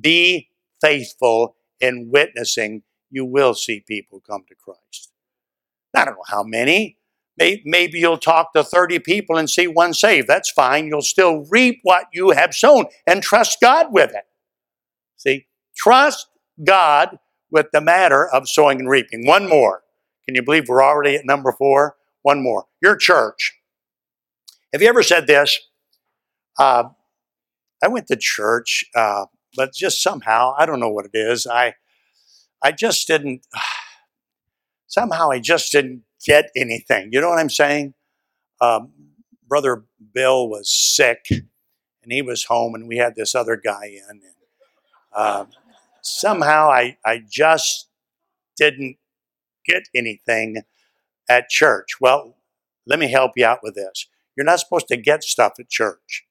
be 0.00 0.48
faithful 0.80 1.56
in 1.80 2.10
witnessing, 2.10 2.82
you 3.10 3.24
will 3.24 3.54
see 3.54 3.80
people 3.80 4.20
come 4.20 4.44
to 4.48 4.54
Christ. 4.54 5.12
I 5.94 6.04
don't 6.04 6.14
know 6.14 6.24
how 6.28 6.42
many, 6.42 6.98
Maybe 7.38 8.00
you'll 8.00 8.18
talk 8.18 8.52
to 8.54 8.64
30 8.64 8.98
people 9.00 9.36
and 9.36 9.48
see 9.48 9.68
one 9.68 9.94
saved. 9.94 10.26
That's 10.26 10.50
fine. 10.50 10.88
You'll 10.88 11.02
still 11.02 11.46
reap 11.48 11.80
what 11.82 12.06
you 12.12 12.30
have 12.30 12.54
sown 12.54 12.86
and 13.06 13.22
trust 13.22 13.58
God 13.60 13.92
with 13.92 14.10
it. 14.10 14.24
See, 15.16 15.46
trust 15.76 16.26
God 16.64 17.18
with 17.50 17.66
the 17.72 17.80
matter 17.80 18.28
of 18.28 18.48
sowing 18.48 18.80
and 18.80 18.90
reaping. 18.90 19.26
One 19.26 19.48
more. 19.48 19.82
Can 20.26 20.34
you 20.34 20.42
believe 20.42 20.68
we're 20.68 20.82
already 20.82 21.14
at 21.14 21.24
number 21.24 21.52
four? 21.52 21.96
One 22.22 22.42
more. 22.42 22.66
Your 22.82 22.96
church. 22.96 23.54
Have 24.72 24.82
you 24.82 24.88
ever 24.88 25.02
said 25.02 25.26
this? 25.26 25.60
Uh, 26.58 26.84
I 27.82 27.88
went 27.88 28.08
to 28.08 28.16
church, 28.16 28.84
uh, 28.96 29.26
but 29.58 29.74
just 29.74 30.00
somehow, 30.00 30.54
I 30.56 30.66
don't 30.66 30.78
know 30.78 30.88
what 30.88 31.06
it 31.06 31.18
is. 31.18 31.44
I, 31.44 31.74
I 32.62 32.70
just 32.70 33.08
didn't, 33.08 33.44
somehow 34.86 35.32
I 35.32 35.40
just 35.40 35.72
didn't 35.72 36.04
get 36.24 36.50
anything. 36.56 37.10
You 37.12 37.20
know 37.20 37.28
what 37.28 37.40
I'm 37.40 37.50
saying? 37.50 37.94
Um, 38.60 38.92
Brother 39.48 39.84
Bill 40.14 40.48
was 40.48 40.72
sick 40.72 41.26
and 41.30 42.12
he 42.12 42.22
was 42.22 42.44
home, 42.44 42.76
and 42.76 42.86
we 42.86 42.98
had 42.98 43.16
this 43.16 43.34
other 43.34 43.56
guy 43.56 43.86
in. 43.86 44.08
And, 44.08 44.22
uh, 45.12 45.46
somehow 46.02 46.70
I, 46.70 46.96
I 47.04 47.20
just 47.28 47.88
didn't 48.56 48.96
get 49.66 49.88
anything 49.92 50.62
at 51.28 51.48
church. 51.48 52.00
Well, 52.00 52.36
let 52.86 53.00
me 53.00 53.10
help 53.10 53.32
you 53.34 53.44
out 53.44 53.58
with 53.64 53.74
this. 53.74 54.06
You're 54.36 54.46
not 54.46 54.60
supposed 54.60 54.86
to 54.88 54.96
get 54.96 55.24
stuff 55.24 55.54
at 55.58 55.68
church. 55.68 56.24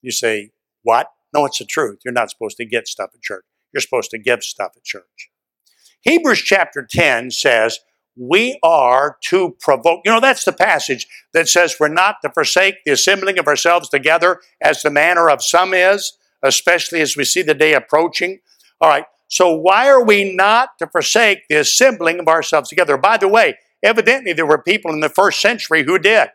You 0.00 0.10
say, 0.10 0.52
What? 0.82 1.12
No, 1.34 1.44
it's 1.44 1.58
the 1.58 1.64
truth. 1.64 2.00
You're 2.04 2.14
not 2.14 2.30
supposed 2.30 2.56
to 2.58 2.64
get 2.64 2.88
stuff 2.88 3.10
at 3.14 3.22
church. 3.22 3.44
You're 3.72 3.80
supposed 3.80 4.10
to 4.10 4.18
give 4.18 4.42
stuff 4.42 4.72
at 4.76 4.84
church. 4.84 5.30
Hebrews 6.02 6.40
chapter 6.40 6.86
10 6.88 7.30
says, 7.30 7.80
we 8.18 8.58
are 8.62 9.16
to 9.24 9.56
provoke. 9.60 10.00
You 10.04 10.12
know, 10.12 10.20
that's 10.20 10.44
the 10.44 10.52
passage 10.52 11.06
that 11.32 11.48
says 11.48 11.76
we're 11.78 11.88
not 11.88 12.16
to 12.22 12.30
forsake 12.30 12.76
the 12.84 12.92
assembling 12.92 13.38
of 13.38 13.46
ourselves 13.46 13.88
together 13.88 14.40
as 14.62 14.82
the 14.82 14.90
manner 14.90 15.30
of 15.30 15.42
some 15.42 15.72
is, 15.72 16.14
especially 16.42 17.00
as 17.00 17.16
we 17.16 17.24
see 17.24 17.42
the 17.42 17.54
day 17.54 17.74
approaching. 17.74 18.40
All 18.80 18.88
right, 18.88 19.04
so 19.28 19.52
why 19.54 19.88
are 19.88 20.02
we 20.02 20.34
not 20.34 20.70
to 20.78 20.86
forsake 20.88 21.46
the 21.48 21.56
assembling 21.56 22.18
of 22.18 22.28
ourselves 22.28 22.68
together? 22.68 22.96
By 22.96 23.18
the 23.18 23.28
way, 23.28 23.56
evidently 23.82 24.32
there 24.32 24.46
were 24.46 24.62
people 24.62 24.92
in 24.92 25.00
the 25.00 25.08
first 25.08 25.40
century 25.40 25.84
who 25.84 25.98
did. 25.98 26.30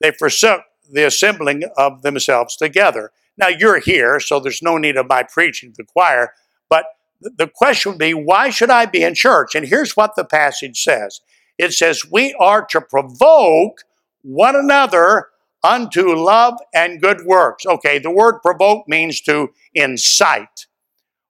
They 0.00 0.12
forsook 0.12 0.62
the 0.90 1.06
assembling 1.06 1.64
of 1.76 2.02
themselves 2.02 2.56
together. 2.56 3.10
Now 3.40 3.48
you're 3.48 3.80
here, 3.80 4.20
so 4.20 4.38
there's 4.38 4.62
no 4.62 4.76
need 4.76 4.96
of 4.96 5.08
my 5.08 5.22
preaching 5.22 5.72
to 5.72 5.82
the 5.82 5.84
choir, 5.84 6.34
but 6.68 6.84
the 7.20 7.48
question 7.48 7.92
would 7.92 7.98
be, 7.98 8.12
why 8.14 8.50
should 8.50 8.70
I 8.70 8.84
be 8.86 9.02
in 9.02 9.14
church? 9.14 9.54
And 9.54 9.66
here's 9.66 9.96
what 9.96 10.14
the 10.14 10.24
passage 10.24 10.82
says 10.82 11.20
it 11.58 11.72
says, 11.72 12.02
We 12.10 12.34
are 12.38 12.64
to 12.66 12.80
provoke 12.80 13.82
one 14.22 14.56
another 14.56 15.28
unto 15.62 16.14
love 16.14 16.58
and 16.74 17.00
good 17.00 17.24
works. 17.24 17.66
Okay, 17.66 17.98
the 17.98 18.10
word 18.10 18.40
provoke 18.40 18.86
means 18.86 19.20
to 19.22 19.48
incite 19.74 20.66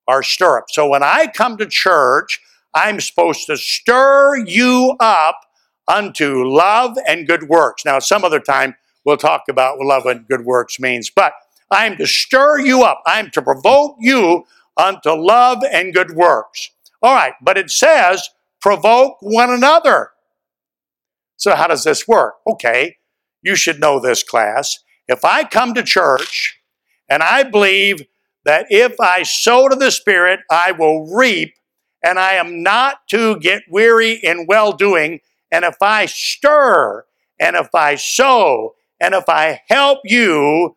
or 0.07 0.23
stir 0.23 0.59
up. 0.59 0.67
So 0.71 0.89
when 0.89 1.03
I 1.03 1.29
come 1.29 1.57
to 1.59 1.67
church, 1.67 2.41
I'm 2.75 3.01
supposed 3.01 3.47
to 3.47 3.57
stir 3.57 4.37
you 4.37 4.97
up 5.01 5.41
unto 5.89 6.45
love 6.45 6.97
and 7.07 7.27
good 7.27 7.49
works. 7.49 7.85
Now, 7.85 7.99
some 7.99 8.25
other 8.25 8.41
time 8.41 8.77
we'll 9.05 9.17
talk 9.17 9.45
about 9.49 9.79
what 9.79 9.87
love 9.87 10.07
and 10.07 10.27
good 10.29 10.45
works 10.45 10.79
means, 10.79 11.11
but 11.11 11.33
I'm 11.71 11.97
to 11.97 12.07
stir 12.07 12.61
you 12.61 12.83
up. 12.83 13.03
I'm 13.07 13.31
to 13.31 13.43
provoke 13.43 13.97
you 14.01 14.45
unto 14.77 15.11
love 15.11 15.63
and 15.71 15.95
good 15.95 16.13
works. 16.13 16.71
All 17.03 17.15
right, 17.15 17.35
but 17.43 17.57
it 17.57 17.71
says 17.71 18.29
provoke 18.61 19.17
one 19.21 19.51
another. 19.51 20.11
So, 21.37 21.55
how 21.55 21.67
does 21.69 21.85
this 21.85 22.07
work? 22.07 22.35
Okay, 22.47 22.97
you 23.43 23.57
should 23.57 23.81
know 23.81 23.99
this 23.99 24.23
class. 24.23 24.79
If 25.09 25.25
I 25.25 25.45
come 25.45 25.75
to 25.75 25.83
church 25.83 26.61
and 27.09 27.23
I 27.23 27.43
believe 27.43 28.03
that 28.45 28.67
if 28.71 29.01
I 29.01 29.23
sow 29.23 29.69
to 29.69 29.77
the 29.77 29.91
Spirit, 29.91 30.41
I 30.51 30.73
will 30.73 31.07
reap, 31.07 31.55
and 32.03 32.19
I 32.19 32.35
am 32.35 32.63
not 32.63 33.09
to 33.11 33.39
get 33.39 33.63
weary 33.69 34.13
in 34.15 34.47
well 34.47 34.73
doing, 34.73 35.21
and 35.51 35.65
if 35.65 35.77
I 35.81 36.07
stir, 36.07 37.05
and 37.39 37.57
if 37.57 37.75
I 37.75 37.97
sow, 37.97 38.75
and 39.01 39.15
if 39.15 39.25
I 39.29 39.61
help 39.69 40.01
you, 40.05 40.77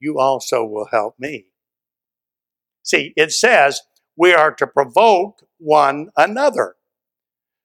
you 0.00 0.18
also 0.18 0.64
will 0.64 0.88
help 0.90 1.14
me. 1.18 1.46
See, 2.82 3.12
it 3.16 3.32
says 3.32 3.82
we 4.16 4.32
are 4.32 4.52
to 4.52 4.66
provoke 4.66 5.42
one 5.58 6.08
another. 6.16 6.76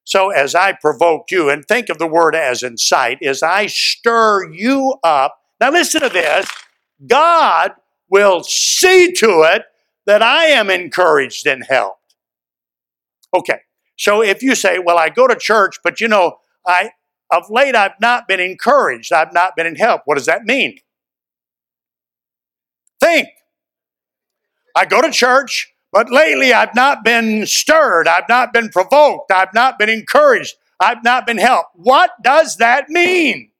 So 0.04 0.32
as 0.32 0.54
I 0.54 0.74
provoke 0.74 1.32
you, 1.32 1.50
and 1.50 1.66
think 1.66 1.90
of 1.90 1.98
the 1.98 2.08
word 2.08 2.36
as 2.36 2.62
incite, 2.62 3.24
as 3.24 3.42
I 3.42 3.68
stir 3.68 4.52
you 4.52 4.96
up. 5.04 5.40
Now 5.62 5.72
listen 5.72 6.02
to 6.02 6.10
this. 6.10 6.46
God 7.08 7.72
will 8.10 8.44
see 8.44 9.14
to 9.14 9.44
it 9.44 9.64
that 10.06 10.22
I 10.22 10.46
am 10.46 10.70
encouraged 10.70 11.48
and 11.48 11.64
helped. 11.68 12.16
Okay. 13.34 13.60
So 13.98 14.22
if 14.22 14.44
you 14.44 14.56
say, 14.56 14.80
well, 14.80 14.98
I 14.98 15.10
go 15.10 15.28
to 15.28 15.36
church, 15.36 15.78
but 15.84 16.02
you 16.02 16.08
know, 16.08 16.38
I, 16.68 16.92
of 17.32 17.50
late, 17.50 17.76
I've 17.76 18.00
not 18.02 18.28
been 18.28 18.40
encouraged. 18.40 19.14
I've 19.14 19.34
not 19.34 19.56
been 19.56 19.66
in 19.66 19.76
help. 19.76 20.02
What 20.06 20.18
does 20.18 20.26
that 20.26 20.44
mean? 20.44 20.80
Think. 23.04 23.28
I 24.76 24.86
go 24.86 25.02
to 25.02 25.12
church, 25.12 25.74
but 25.92 26.10
lately 26.10 26.54
I've 26.54 26.74
not 26.74 27.04
been 27.04 27.46
stirred. 27.46 28.08
I've 28.08 28.30
not 28.30 28.54
been 28.54 28.70
provoked. 28.70 29.30
I've 29.30 29.54
not 29.54 29.78
been 29.78 29.90
encouraged. 29.90 30.56
I've 30.80 31.04
not 31.04 31.28
been 31.28 31.38
helped. 31.38 31.72
What 31.76 32.12
does 32.24 32.58
that 32.58 32.90
mean? 32.90 33.52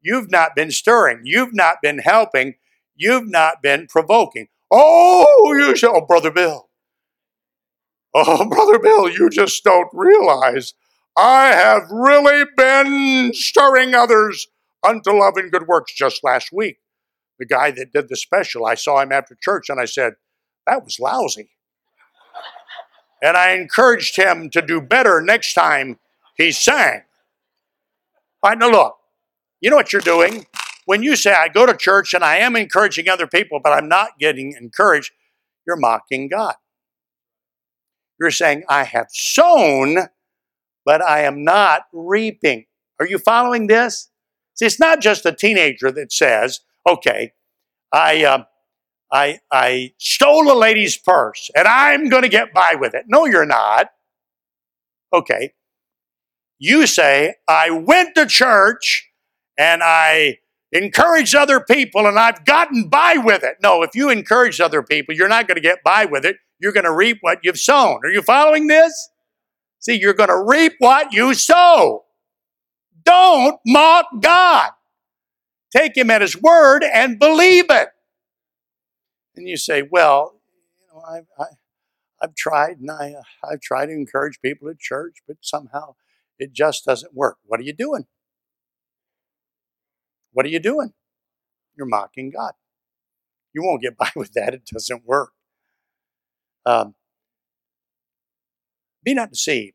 You've 0.00 0.30
not 0.30 0.56
been 0.56 0.70
stirring. 0.70 1.20
You've 1.24 1.54
not 1.54 1.76
been 1.82 1.98
helping. 1.98 2.54
You've 2.96 3.28
not 3.28 3.62
been 3.62 3.86
provoking. 3.86 4.48
Oh, 4.70 5.54
you 5.56 5.76
shall, 5.76 5.96
oh, 5.96 6.06
Brother 6.06 6.30
Bill. 6.30 6.70
Oh, 8.14 8.48
Brother 8.48 8.78
Bill, 8.78 9.10
you 9.10 9.28
just 9.28 9.62
don't 9.62 9.88
realize 9.92 10.72
I 11.16 11.48
have 11.48 11.82
really 11.90 12.46
been 12.56 13.32
stirring 13.34 13.94
others 13.94 14.48
unto 14.82 15.12
love 15.12 15.36
and 15.36 15.52
good 15.52 15.66
works 15.66 15.94
just 15.94 16.24
last 16.24 16.48
week. 16.50 16.78
The 17.42 17.46
guy 17.46 17.72
that 17.72 17.92
did 17.92 18.08
the 18.08 18.14
special, 18.14 18.64
I 18.64 18.76
saw 18.76 19.00
him 19.00 19.10
after 19.10 19.34
church 19.34 19.68
and 19.68 19.80
I 19.80 19.84
said, 19.84 20.12
that 20.64 20.84
was 20.84 21.00
lousy. 21.00 21.50
And 23.20 23.36
I 23.36 23.54
encouraged 23.54 24.14
him 24.14 24.48
to 24.50 24.62
do 24.62 24.80
better 24.80 25.20
next 25.20 25.54
time 25.54 25.98
he 26.36 26.52
sang. 26.52 27.02
All 28.44 28.50
right, 28.50 28.58
now 28.58 28.70
look, 28.70 28.96
you 29.60 29.70
know 29.70 29.76
what 29.76 29.92
you're 29.92 30.02
doing? 30.02 30.46
When 30.84 31.02
you 31.02 31.16
say, 31.16 31.32
I 31.32 31.48
go 31.48 31.66
to 31.66 31.76
church 31.76 32.14
and 32.14 32.22
I 32.22 32.36
am 32.36 32.54
encouraging 32.54 33.08
other 33.08 33.26
people, 33.26 33.58
but 33.60 33.72
I'm 33.72 33.88
not 33.88 34.20
getting 34.20 34.52
encouraged, 34.52 35.10
you're 35.66 35.74
mocking 35.74 36.28
God. 36.28 36.54
You're 38.20 38.30
saying, 38.30 38.62
I 38.68 38.84
have 38.84 39.08
sown, 39.10 39.96
but 40.84 41.02
I 41.02 41.22
am 41.22 41.42
not 41.42 41.86
reaping. 41.92 42.66
Are 43.00 43.06
you 43.08 43.18
following 43.18 43.66
this? 43.66 44.10
See, 44.54 44.66
it's 44.66 44.78
not 44.78 45.00
just 45.00 45.26
a 45.26 45.32
teenager 45.32 45.90
that 45.90 46.12
says, 46.12 46.60
okay, 46.88 47.32
I, 47.92 48.24
uh, 48.24 48.44
I, 49.12 49.40
I 49.52 49.92
stole 49.98 50.50
a 50.50 50.56
lady's 50.56 50.96
purse 50.96 51.50
and 51.54 51.68
I'm 51.68 52.08
going 52.08 52.22
to 52.22 52.28
get 52.28 52.54
by 52.54 52.76
with 52.78 52.94
it. 52.94 53.04
No, 53.08 53.26
you're 53.26 53.46
not. 53.46 53.88
Okay. 55.12 55.52
You 56.58 56.86
say, 56.86 57.34
I 57.48 57.70
went 57.70 58.14
to 58.14 58.24
church 58.24 59.10
and 59.58 59.82
I 59.84 60.38
encouraged 60.72 61.34
other 61.34 61.60
people 61.60 62.06
and 62.06 62.18
I've 62.18 62.44
gotten 62.44 62.88
by 62.88 63.16
with 63.22 63.42
it. 63.42 63.56
No, 63.62 63.82
if 63.82 63.90
you 63.94 64.08
encourage 64.08 64.60
other 64.60 64.82
people, 64.82 65.14
you're 65.14 65.28
not 65.28 65.46
going 65.46 65.56
to 65.56 65.60
get 65.62 65.82
by 65.84 66.06
with 66.06 66.24
it. 66.24 66.36
You're 66.58 66.72
going 66.72 66.84
to 66.84 66.92
reap 66.92 67.18
what 67.20 67.40
you've 67.42 67.58
sown. 67.58 68.00
Are 68.04 68.10
you 68.10 68.22
following 68.22 68.68
this? 68.68 69.10
See, 69.80 69.98
you're 69.98 70.14
going 70.14 70.30
to 70.30 70.42
reap 70.42 70.74
what 70.78 71.12
you 71.12 71.34
sow. 71.34 72.04
Don't 73.04 73.58
mock 73.66 74.06
God. 74.20 74.70
Take 75.74 75.96
him 75.96 76.10
at 76.10 76.20
his 76.20 76.40
word 76.40 76.84
and 76.84 77.18
believe 77.18 77.66
it. 77.70 77.88
And 79.34 79.48
you 79.48 79.56
say, 79.56 79.82
well, 79.90 80.40
you 80.78 80.86
know, 80.92 81.02
I, 81.02 81.42
I, 81.42 81.46
I've 82.20 82.34
tried 82.34 82.78
and 82.78 82.90
I, 82.90 83.14
I've 83.42 83.60
tried 83.60 83.86
to 83.86 83.92
encourage 83.92 84.40
people 84.42 84.68
at 84.68 84.78
church, 84.78 85.18
but 85.26 85.38
somehow 85.40 85.94
it 86.38 86.52
just 86.52 86.84
doesn't 86.84 87.14
work. 87.14 87.38
What 87.44 87.60
are 87.60 87.64
you 87.64 87.72
doing? 87.72 88.06
What 90.32 90.44
are 90.46 90.50
you 90.50 90.60
doing? 90.60 90.92
You're 91.76 91.86
mocking 91.86 92.30
God. 92.30 92.52
You 93.54 93.62
won't 93.62 93.82
get 93.82 93.96
by 93.98 94.10
with 94.14 94.32
that. 94.34 94.54
It 94.54 94.66
doesn't 94.66 95.06
work. 95.06 95.32
Um, 96.66 96.94
be 99.02 99.14
not 99.14 99.30
deceived. 99.30 99.74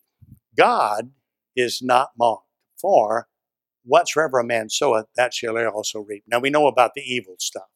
God 0.55 1.12
is 1.55 1.81
not 1.81 2.12
mocked. 2.17 2.43
For 2.79 3.27
whatsoever 3.88 4.39
a 4.39 4.43
man 4.43 4.69
soweth, 4.69 5.08
that 5.15 5.34
shall 5.34 5.58
he 5.58 5.65
also 5.65 6.00
reap. 6.00 6.23
Now 6.28 6.39
we 6.39 6.50
know 6.50 6.67
about 6.67 6.91
the 6.93 7.02
evil 7.02 7.36
stuff. 7.39 7.69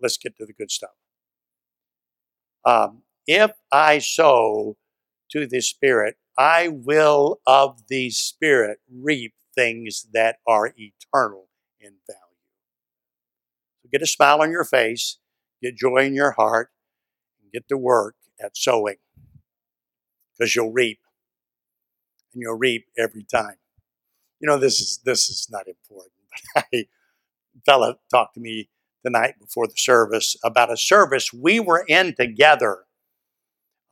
Let's 0.00 0.16
get 0.16 0.36
to 0.36 0.46
the 0.46 0.52
good 0.52 0.70
stuff. 0.70 0.90
Um, 2.64 3.02
if 3.26 3.52
I 3.72 3.98
sow 3.98 4.76
to 5.30 5.46
the 5.46 5.60
Spirit, 5.60 6.16
I 6.38 6.68
will 6.68 7.40
of 7.46 7.86
the 7.88 8.10
Spirit 8.10 8.78
reap 8.90 9.34
things 9.54 10.06
that 10.12 10.36
are 10.46 10.74
eternal 10.76 11.48
in 11.80 11.92
value. 12.06 12.22
So 13.82 13.88
get 13.90 14.02
a 14.02 14.06
smile 14.06 14.42
on 14.42 14.50
your 14.50 14.64
face, 14.64 15.18
get 15.62 15.76
joy 15.76 15.98
in 15.98 16.14
your 16.14 16.32
heart, 16.32 16.70
and 17.42 17.52
get 17.52 17.68
to 17.68 17.78
work 17.78 18.16
at 18.42 18.56
sowing 18.56 18.96
because 20.36 20.54
you'll 20.54 20.72
reap 20.72 20.98
and 22.34 22.42
you'll 22.42 22.58
reap 22.58 22.86
every 22.98 23.24
time. 23.24 23.56
You 24.40 24.48
know, 24.48 24.58
this 24.58 24.80
is 24.80 25.00
this 25.04 25.28
is 25.28 25.48
not 25.50 25.66
important, 25.66 26.12
but 26.54 26.64
I, 26.72 26.76
a 26.76 26.88
fella 27.64 27.96
talked 28.10 28.34
to 28.34 28.40
me 28.40 28.68
the 29.02 29.10
night 29.10 29.38
before 29.38 29.66
the 29.66 29.76
service 29.76 30.36
about 30.44 30.72
a 30.72 30.76
service 30.76 31.32
we 31.32 31.60
were 31.60 31.84
in 31.88 32.14
together. 32.14 32.84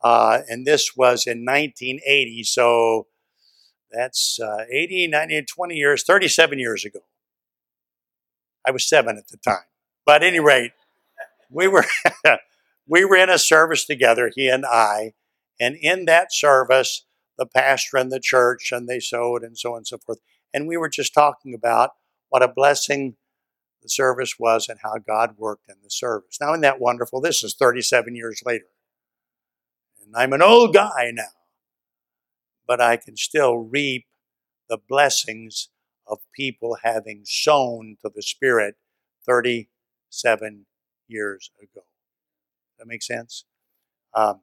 Uh, 0.03 0.41
and 0.49 0.67
this 0.67 0.95
was 0.95 1.25
in 1.25 1.45
1980, 1.45 2.43
so 2.43 3.07
that's 3.91 4.39
uh, 4.39 4.65
80, 4.71 5.07
90, 5.07 5.43
20 5.43 5.75
years, 5.75 6.03
37 6.03 6.59
years 6.59 6.85
ago. 6.85 6.99
I 8.67 8.71
was 8.71 8.87
seven 8.87 9.17
at 9.17 9.29
the 9.29 9.37
time. 9.37 9.65
But 10.05 10.21
at 10.21 10.27
any 10.27 10.39
rate, 10.39 10.73
we 11.49 11.67
were 11.67 11.85
we 12.87 13.05
were 13.05 13.15
in 13.15 13.29
a 13.29 13.39
service 13.39 13.85
together, 13.85 14.31
he 14.35 14.47
and 14.47 14.65
I, 14.65 15.13
and 15.59 15.75
in 15.75 16.05
that 16.05 16.33
service, 16.33 17.05
the 17.37 17.45
pastor 17.45 17.97
and 17.97 18.11
the 18.11 18.19
church, 18.19 18.71
and 18.71 18.87
they 18.87 18.99
sowed 18.99 19.43
and 19.43 19.57
so 19.57 19.71
on 19.71 19.77
and 19.77 19.87
so 19.87 19.97
forth. 19.97 20.19
And 20.55 20.69
we 20.69 20.77
were 20.77 20.87
just 20.87 21.13
talking 21.13 21.53
about 21.53 21.91
what 22.29 22.41
a 22.41 22.47
blessing 22.47 23.17
the 23.83 23.89
service 23.89 24.39
was 24.39 24.69
and 24.69 24.79
how 24.81 24.95
God 25.05 25.35
worked 25.37 25.67
in 25.67 25.75
the 25.83 25.89
service. 25.89 26.37
Now, 26.39 26.51
isn't 26.53 26.61
that 26.61 26.79
wonderful? 26.79 27.19
This 27.19 27.43
is 27.43 27.55
37 27.59 28.15
years 28.15 28.41
later. 28.45 28.67
And 30.01 30.15
I'm 30.15 30.31
an 30.31 30.41
old 30.41 30.73
guy 30.73 31.11
now, 31.13 31.23
but 32.65 32.79
I 32.79 32.95
can 32.95 33.17
still 33.17 33.57
reap 33.57 34.05
the 34.69 34.77
blessings 34.77 35.67
of 36.07 36.19
people 36.33 36.77
having 36.83 37.23
sown 37.25 37.97
to 38.01 38.09
the 38.15 38.21
Spirit 38.21 38.75
37 39.25 40.65
years 41.09 41.51
ago. 41.61 41.83
That 42.79 42.87
makes 42.87 43.07
sense? 43.07 43.43
Um, 44.13 44.39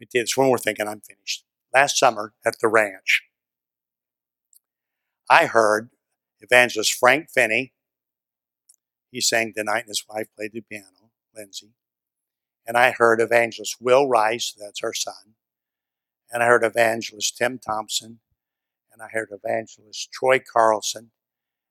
tell 0.00 0.22
you 0.22 0.26
one 0.36 0.46
more 0.46 0.56
thing, 0.56 0.76
and 0.78 0.88
I'm 0.88 1.02
finished. 1.02 1.44
Last 1.74 1.98
summer 1.98 2.32
at 2.46 2.58
the 2.60 2.68
ranch, 2.68 3.25
I 5.28 5.46
heard 5.46 5.90
evangelist 6.40 6.94
Frank 6.94 7.28
Finney. 7.30 7.72
He 9.10 9.20
sang 9.20 9.52
tonight, 9.56 9.80
and 9.80 9.88
his 9.88 10.04
wife 10.08 10.28
played 10.36 10.52
the 10.52 10.60
piano, 10.60 11.10
Lindsay. 11.34 11.72
And 12.66 12.76
I 12.76 12.90
heard 12.90 13.20
evangelist 13.20 13.76
Will 13.80 14.08
Rice, 14.08 14.54
that's 14.58 14.80
her 14.80 14.92
son. 14.92 15.34
And 16.30 16.42
I 16.42 16.46
heard 16.46 16.64
evangelist 16.64 17.36
Tim 17.36 17.58
Thompson. 17.58 18.20
And 18.92 19.02
I 19.02 19.08
heard 19.08 19.28
evangelist 19.30 20.10
Troy 20.12 20.40
Carlson. 20.40 21.10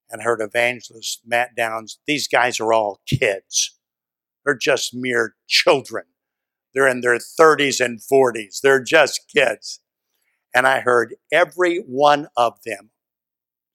And 0.09 0.21
I 0.21 0.23
heard 0.23 0.41
evangelist 0.41 1.21
Matt 1.25 1.55
Downs. 1.55 1.99
These 2.05 2.27
guys 2.27 2.59
are 2.59 2.71
all 2.71 3.01
kids. 3.07 3.77
They're 4.45 4.55
just 4.55 4.93
mere 4.93 5.35
children. 5.47 6.05
They're 6.73 6.87
in 6.87 7.01
their 7.01 7.17
30s 7.17 7.83
and 7.83 7.99
40s. 7.99 8.61
They're 8.61 8.83
just 8.83 9.31
kids. 9.33 9.81
And 10.53 10.67
I 10.67 10.81
heard 10.81 11.15
every 11.31 11.79
one 11.79 12.27
of 12.37 12.59
them 12.65 12.91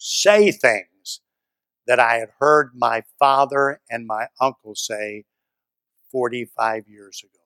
say 0.01 0.51
things 0.51 1.21
that 1.87 2.01
I 2.01 2.17
had 2.17 2.31
heard 2.41 2.71
my 2.75 3.03
father 3.19 3.81
and 3.91 4.07
my 4.07 4.29
uncle 4.41 4.75
say 4.75 5.25
45 6.11 6.89
years 6.89 7.23
ago. 7.23 7.43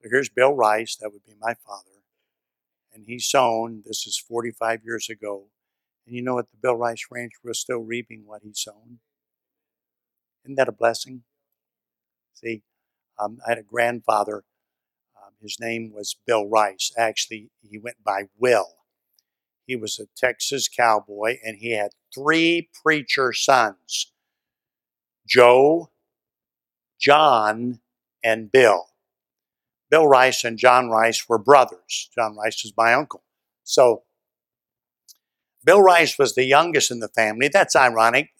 So 0.00 0.08
here's 0.10 0.30
Bill 0.30 0.54
Rice, 0.54 0.96
that 0.96 1.12
would 1.12 1.24
be 1.26 1.34
my 1.38 1.54
father. 1.54 1.84
And 2.92 3.04
he 3.06 3.18
sown, 3.18 3.82
this 3.86 4.06
is 4.06 4.18
45 4.18 4.80
years 4.84 5.10
ago. 5.10 5.44
And 6.06 6.16
you 6.16 6.22
know 6.22 6.34
what? 6.34 6.50
The 6.50 6.56
Bill 6.56 6.76
Rice 6.76 7.06
Ranch 7.10 7.32
was 7.44 7.60
still 7.60 7.80
reaping 7.80 8.22
what 8.26 8.42
he 8.42 8.52
sown. 8.54 9.00
Isn't 10.44 10.56
that 10.56 10.68
a 10.68 10.72
blessing? 10.72 11.22
See, 12.32 12.62
um, 13.18 13.38
I 13.46 13.50
had 13.50 13.58
a 13.58 13.62
grandfather. 13.62 14.44
Um, 15.16 15.34
his 15.42 15.58
name 15.60 15.92
was 15.94 16.16
Bill 16.26 16.48
Rice. 16.48 16.92
Actually, 16.96 17.50
he 17.62 17.76
went 17.76 18.02
by 18.02 18.24
Will. 18.38 18.79
He 19.70 19.76
was 19.76 20.00
a 20.00 20.08
Texas 20.16 20.66
cowboy, 20.66 21.36
and 21.44 21.58
he 21.58 21.76
had 21.76 21.92
three 22.12 22.70
preacher 22.82 23.32
sons. 23.32 24.10
Joe, 25.28 25.90
John, 27.00 27.78
and 28.24 28.50
Bill. 28.50 28.86
Bill 29.88 30.08
Rice 30.08 30.42
and 30.42 30.58
John 30.58 30.90
Rice 30.90 31.28
were 31.28 31.38
brothers. 31.38 32.10
John 32.16 32.36
Rice 32.36 32.64
is 32.64 32.72
my 32.76 32.94
uncle. 32.94 33.22
So 33.62 34.02
Bill 35.64 35.80
Rice 35.80 36.18
was 36.18 36.34
the 36.34 36.46
youngest 36.46 36.90
in 36.90 36.98
the 36.98 37.06
family. 37.06 37.46
That's 37.46 37.76
ironic. 37.76 38.30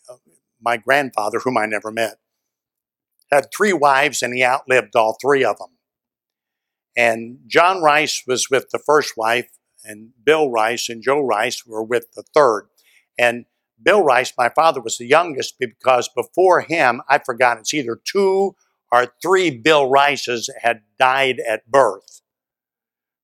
My 0.60 0.78
grandfather, 0.78 1.38
whom 1.38 1.56
I 1.56 1.66
never 1.66 1.92
met, 1.92 2.16
had 3.30 3.50
three 3.56 3.72
wives 3.72 4.20
and 4.20 4.34
he 4.34 4.44
outlived 4.44 4.96
all 4.96 5.16
three 5.22 5.44
of 5.44 5.58
them. 5.58 5.78
And 6.96 7.38
John 7.46 7.82
Rice 7.84 8.24
was 8.26 8.50
with 8.50 8.70
the 8.70 8.80
first 8.80 9.16
wife, 9.16 9.48
and 9.84 10.10
Bill 10.24 10.50
Rice 10.50 10.88
and 10.88 11.02
Joe 11.02 11.20
Rice 11.20 11.66
were 11.66 11.82
with 11.82 12.12
the 12.12 12.24
third. 12.34 12.68
And 13.18 13.46
Bill 13.82 14.02
Rice, 14.02 14.32
my 14.36 14.48
father, 14.48 14.80
was 14.80 14.98
the 14.98 15.06
youngest 15.06 15.54
because 15.58 16.08
before 16.08 16.60
him, 16.60 17.02
I 17.08 17.18
forgot 17.18 17.58
it's 17.58 17.74
either 17.74 17.98
two 18.02 18.54
or 18.92 19.14
three 19.22 19.50
Bill 19.50 19.88
Rices 19.88 20.50
had 20.62 20.82
died 20.98 21.40
at 21.40 21.70
birth. 21.70 22.20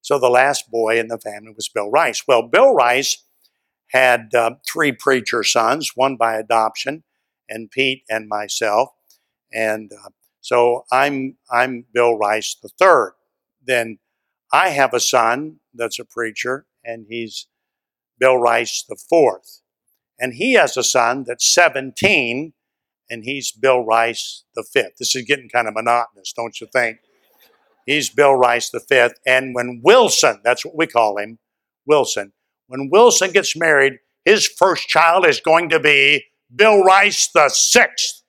So 0.01 0.19
the 0.19 0.31
last 0.31 0.71
boy 0.71 0.99
in 0.99 1.09
the 1.09 1.19
family 1.19 1.53
was 1.55 1.69
Bill 1.69 1.91
Rice. 1.91 2.23
Well, 2.29 2.43
Bill 2.43 2.73
Rice 2.73 3.25
had 3.89 4.35
uh, 4.35 4.53
three 4.67 4.93
preacher 4.93 5.43
sons, 5.43 5.93
one 5.95 6.17
by 6.17 6.37
adoption, 6.37 7.03
and 7.49 7.71
Pete 7.71 8.03
and 8.09 8.29
myself. 8.29 8.91
And 9.53 9.91
uh, 9.93 10.11
so 10.41 10.85
I'm 10.93 11.37
I'm 11.51 11.87
Bill 11.93 12.17
Rice 12.17 12.57
the 12.63 12.69
third. 12.69 13.15
Then 13.65 13.99
I 14.53 14.69
have 14.69 14.95
a 14.95 15.01
son 15.01 15.59
that's 15.77 15.99
a 15.99 16.05
preacher, 16.05 16.67
and 16.85 17.07
he's 17.09 17.47
Bill 18.19 18.37
Rice 18.37 18.85
the 18.89 18.97
fourth. 18.97 19.61
And 20.19 20.35
he 20.35 20.55
has 20.55 20.77
a 20.77 20.83
son 20.83 21.25
that's 21.27 21.53
17, 21.53 22.53
and 23.11 23.25
he's 23.25 23.53
Bill 23.53 23.85
Rice 23.85 24.45
the 24.55 24.65
fifth. 24.65 24.97
This 24.99 25.15
is 25.15 25.25
getting 25.25 25.49
kind 25.49 25.69
of 25.69 25.75
monotonous, 25.75 26.33
don't 26.33 26.61
you 26.61 26.67
think? 26.73 26.99
He's 27.85 28.11
Bill 28.11 28.35
Rice 28.35 28.71
the 28.71 28.81
fifth. 28.81 29.15
And 29.27 29.55
when 29.55 29.81
Wilson, 29.85 30.41
that's 30.43 30.65
what 30.65 30.77
we 30.77 30.87
call 30.87 31.19
him, 31.19 31.39
Wilson, 31.87 32.33
when 32.67 32.89
Wilson 32.91 33.31
gets 33.31 33.57
married, 33.57 33.99
his 34.25 34.49
first 34.49 34.89
child 34.89 35.25
is 35.25 35.41
going 35.41 35.69
to 35.69 35.79
be 35.79 36.25
Bill 36.55 36.83
Rice 36.83 37.29
the 37.33 37.49
sixth. 37.49 38.23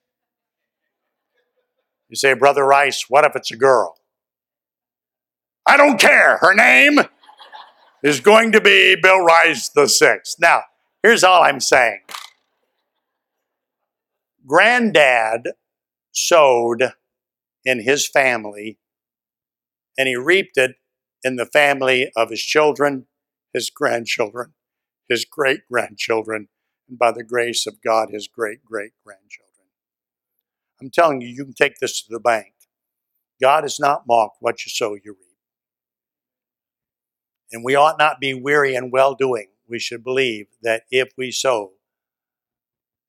You 2.08 2.16
say, 2.16 2.34
Brother 2.34 2.64
Rice, 2.64 3.06
what 3.08 3.24
if 3.24 3.34
it's 3.34 3.50
a 3.50 3.56
girl? 3.56 3.96
I 5.66 5.76
don't 5.76 6.00
care. 6.00 6.38
Her 6.38 6.54
name 6.54 7.00
is 8.02 8.20
going 8.20 8.52
to 8.52 8.60
be 8.60 8.96
Bill 9.00 9.20
Rice 9.20 9.68
the 9.68 9.88
sixth. 9.88 10.36
Now, 10.38 10.62
here's 11.02 11.24
all 11.24 11.42
I'm 11.42 11.60
saying. 11.60 12.00
Granddad 14.46 15.48
sowed 16.12 16.92
in 17.64 17.82
his 17.82 18.08
family, 18.08 18.78
and 19.98 20.08
he 20.08 20.16
reaped 20.16 20.56
it 20.56 20.76
in 21.22 21.36
the 21.36 21.46
family 21.46 22.10
of 22.16 22.30
his 22.30 22.42
children, 22.42 23.06
his 23.52 23.70
grandchildren, 23.70 24.54
his 25.08 25.24
great 25.24 25.60
grandchildren, 25.70 26.48
and 26.88 26.98
by 26.98 27.12
the 27.12 27.24
grace 27.24 27.66
of 27.66 27.82
God, 27.82 28.10
his 28.10 28.28
great 28.28 28.64
great 28.64 28.92
grandchildren. 29.04 29.48
I'm 30.80 30.90
telling 30.90 31.20
you, 31.20 31.28
you 31.28 31.44
can 31.44 31.54
take 31.54 31.78
this 31.80 32.00
to 32.02 32.08
the 32.10 32.20
bank. 32.20 32.54
God 33.40 33.64
is 33.64 33.78
not 33.80 34.04
mocked. 34.06 34.36
What 34.40 34.64
you 34.64 34.70
sow, 34.70 34.94
you 34.94 35.12
reap. 35.12 35.27
And 37.52 37.64
we 37.64 37.74
ought 37.74 37.98
not 37.98 38.20
be 38.20 38.34
weary 38.34 38.74
in 38.74 38.90
well 38.90 39.14
doing. 39.14 39.48
We 39.68 39.78
should 39.78 40.04
believe 40.04 40.46
that 40.62 40.82
if 40.90 41.12
we 41.16 41.30
sow 41.30 41.72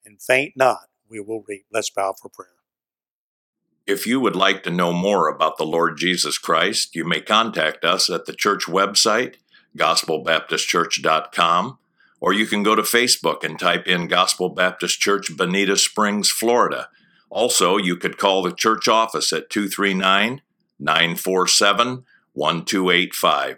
and 0.06 0.22
faint 0.22 0.54
not, 0.56 0.90
we 1.10 1.20
will 1.20 1.44
reap. 1.48 1.66
Let's 1.72 1.90
bow 1.90 2.14
for 2.20 2.30
prayer. 2.30 2.50
If 3.88 4.06
you 4.06 4.20
would 4.20 4.36
like 4.36 4.64
to 4.64 4.70
know 4.70 4.94
more 4.94 5.28
about 5.28 5.58
the 5.58 5.66
Lord 5.66 5.98
Jesus 5.98 6.38
Christ, 6.38 6.96
you 6.96 7.04
may 7.04 7.22
contact 7.22 7.84
us 7.84 8.10
at 8.10 8.28
the 8.28 8.34
church 8.34 8.66
website, 8.68 9.36
gospelbaptistchurch.com, 9.76 11.80
or 12.20 12.34
you 12.34 12.46
can 12.46 12.62
go 12.62 12.76
to 12.76 12.84
Facebook 12.84 13.44
and 13.44 13.58
type 13.58 13.88
in 13.88 14.08
Gospel 14.08 14.50
Baptist 14.50 15.00
Church, 15.00 15.36
Bonita 15.36 15.76
Springs, 15.76 16.30
Florida. 16.30 16.90
Also, 17.32 17.78
you 17.78 17.96
could 17.96 18.18
call 18.18 18.44
the 18.44 18.54
church 18.54 18.88
office 18.88 19.34
at 19.34 19.50
239 19.50 20.42
947 20.80 22.06
1285. 22.34 23.58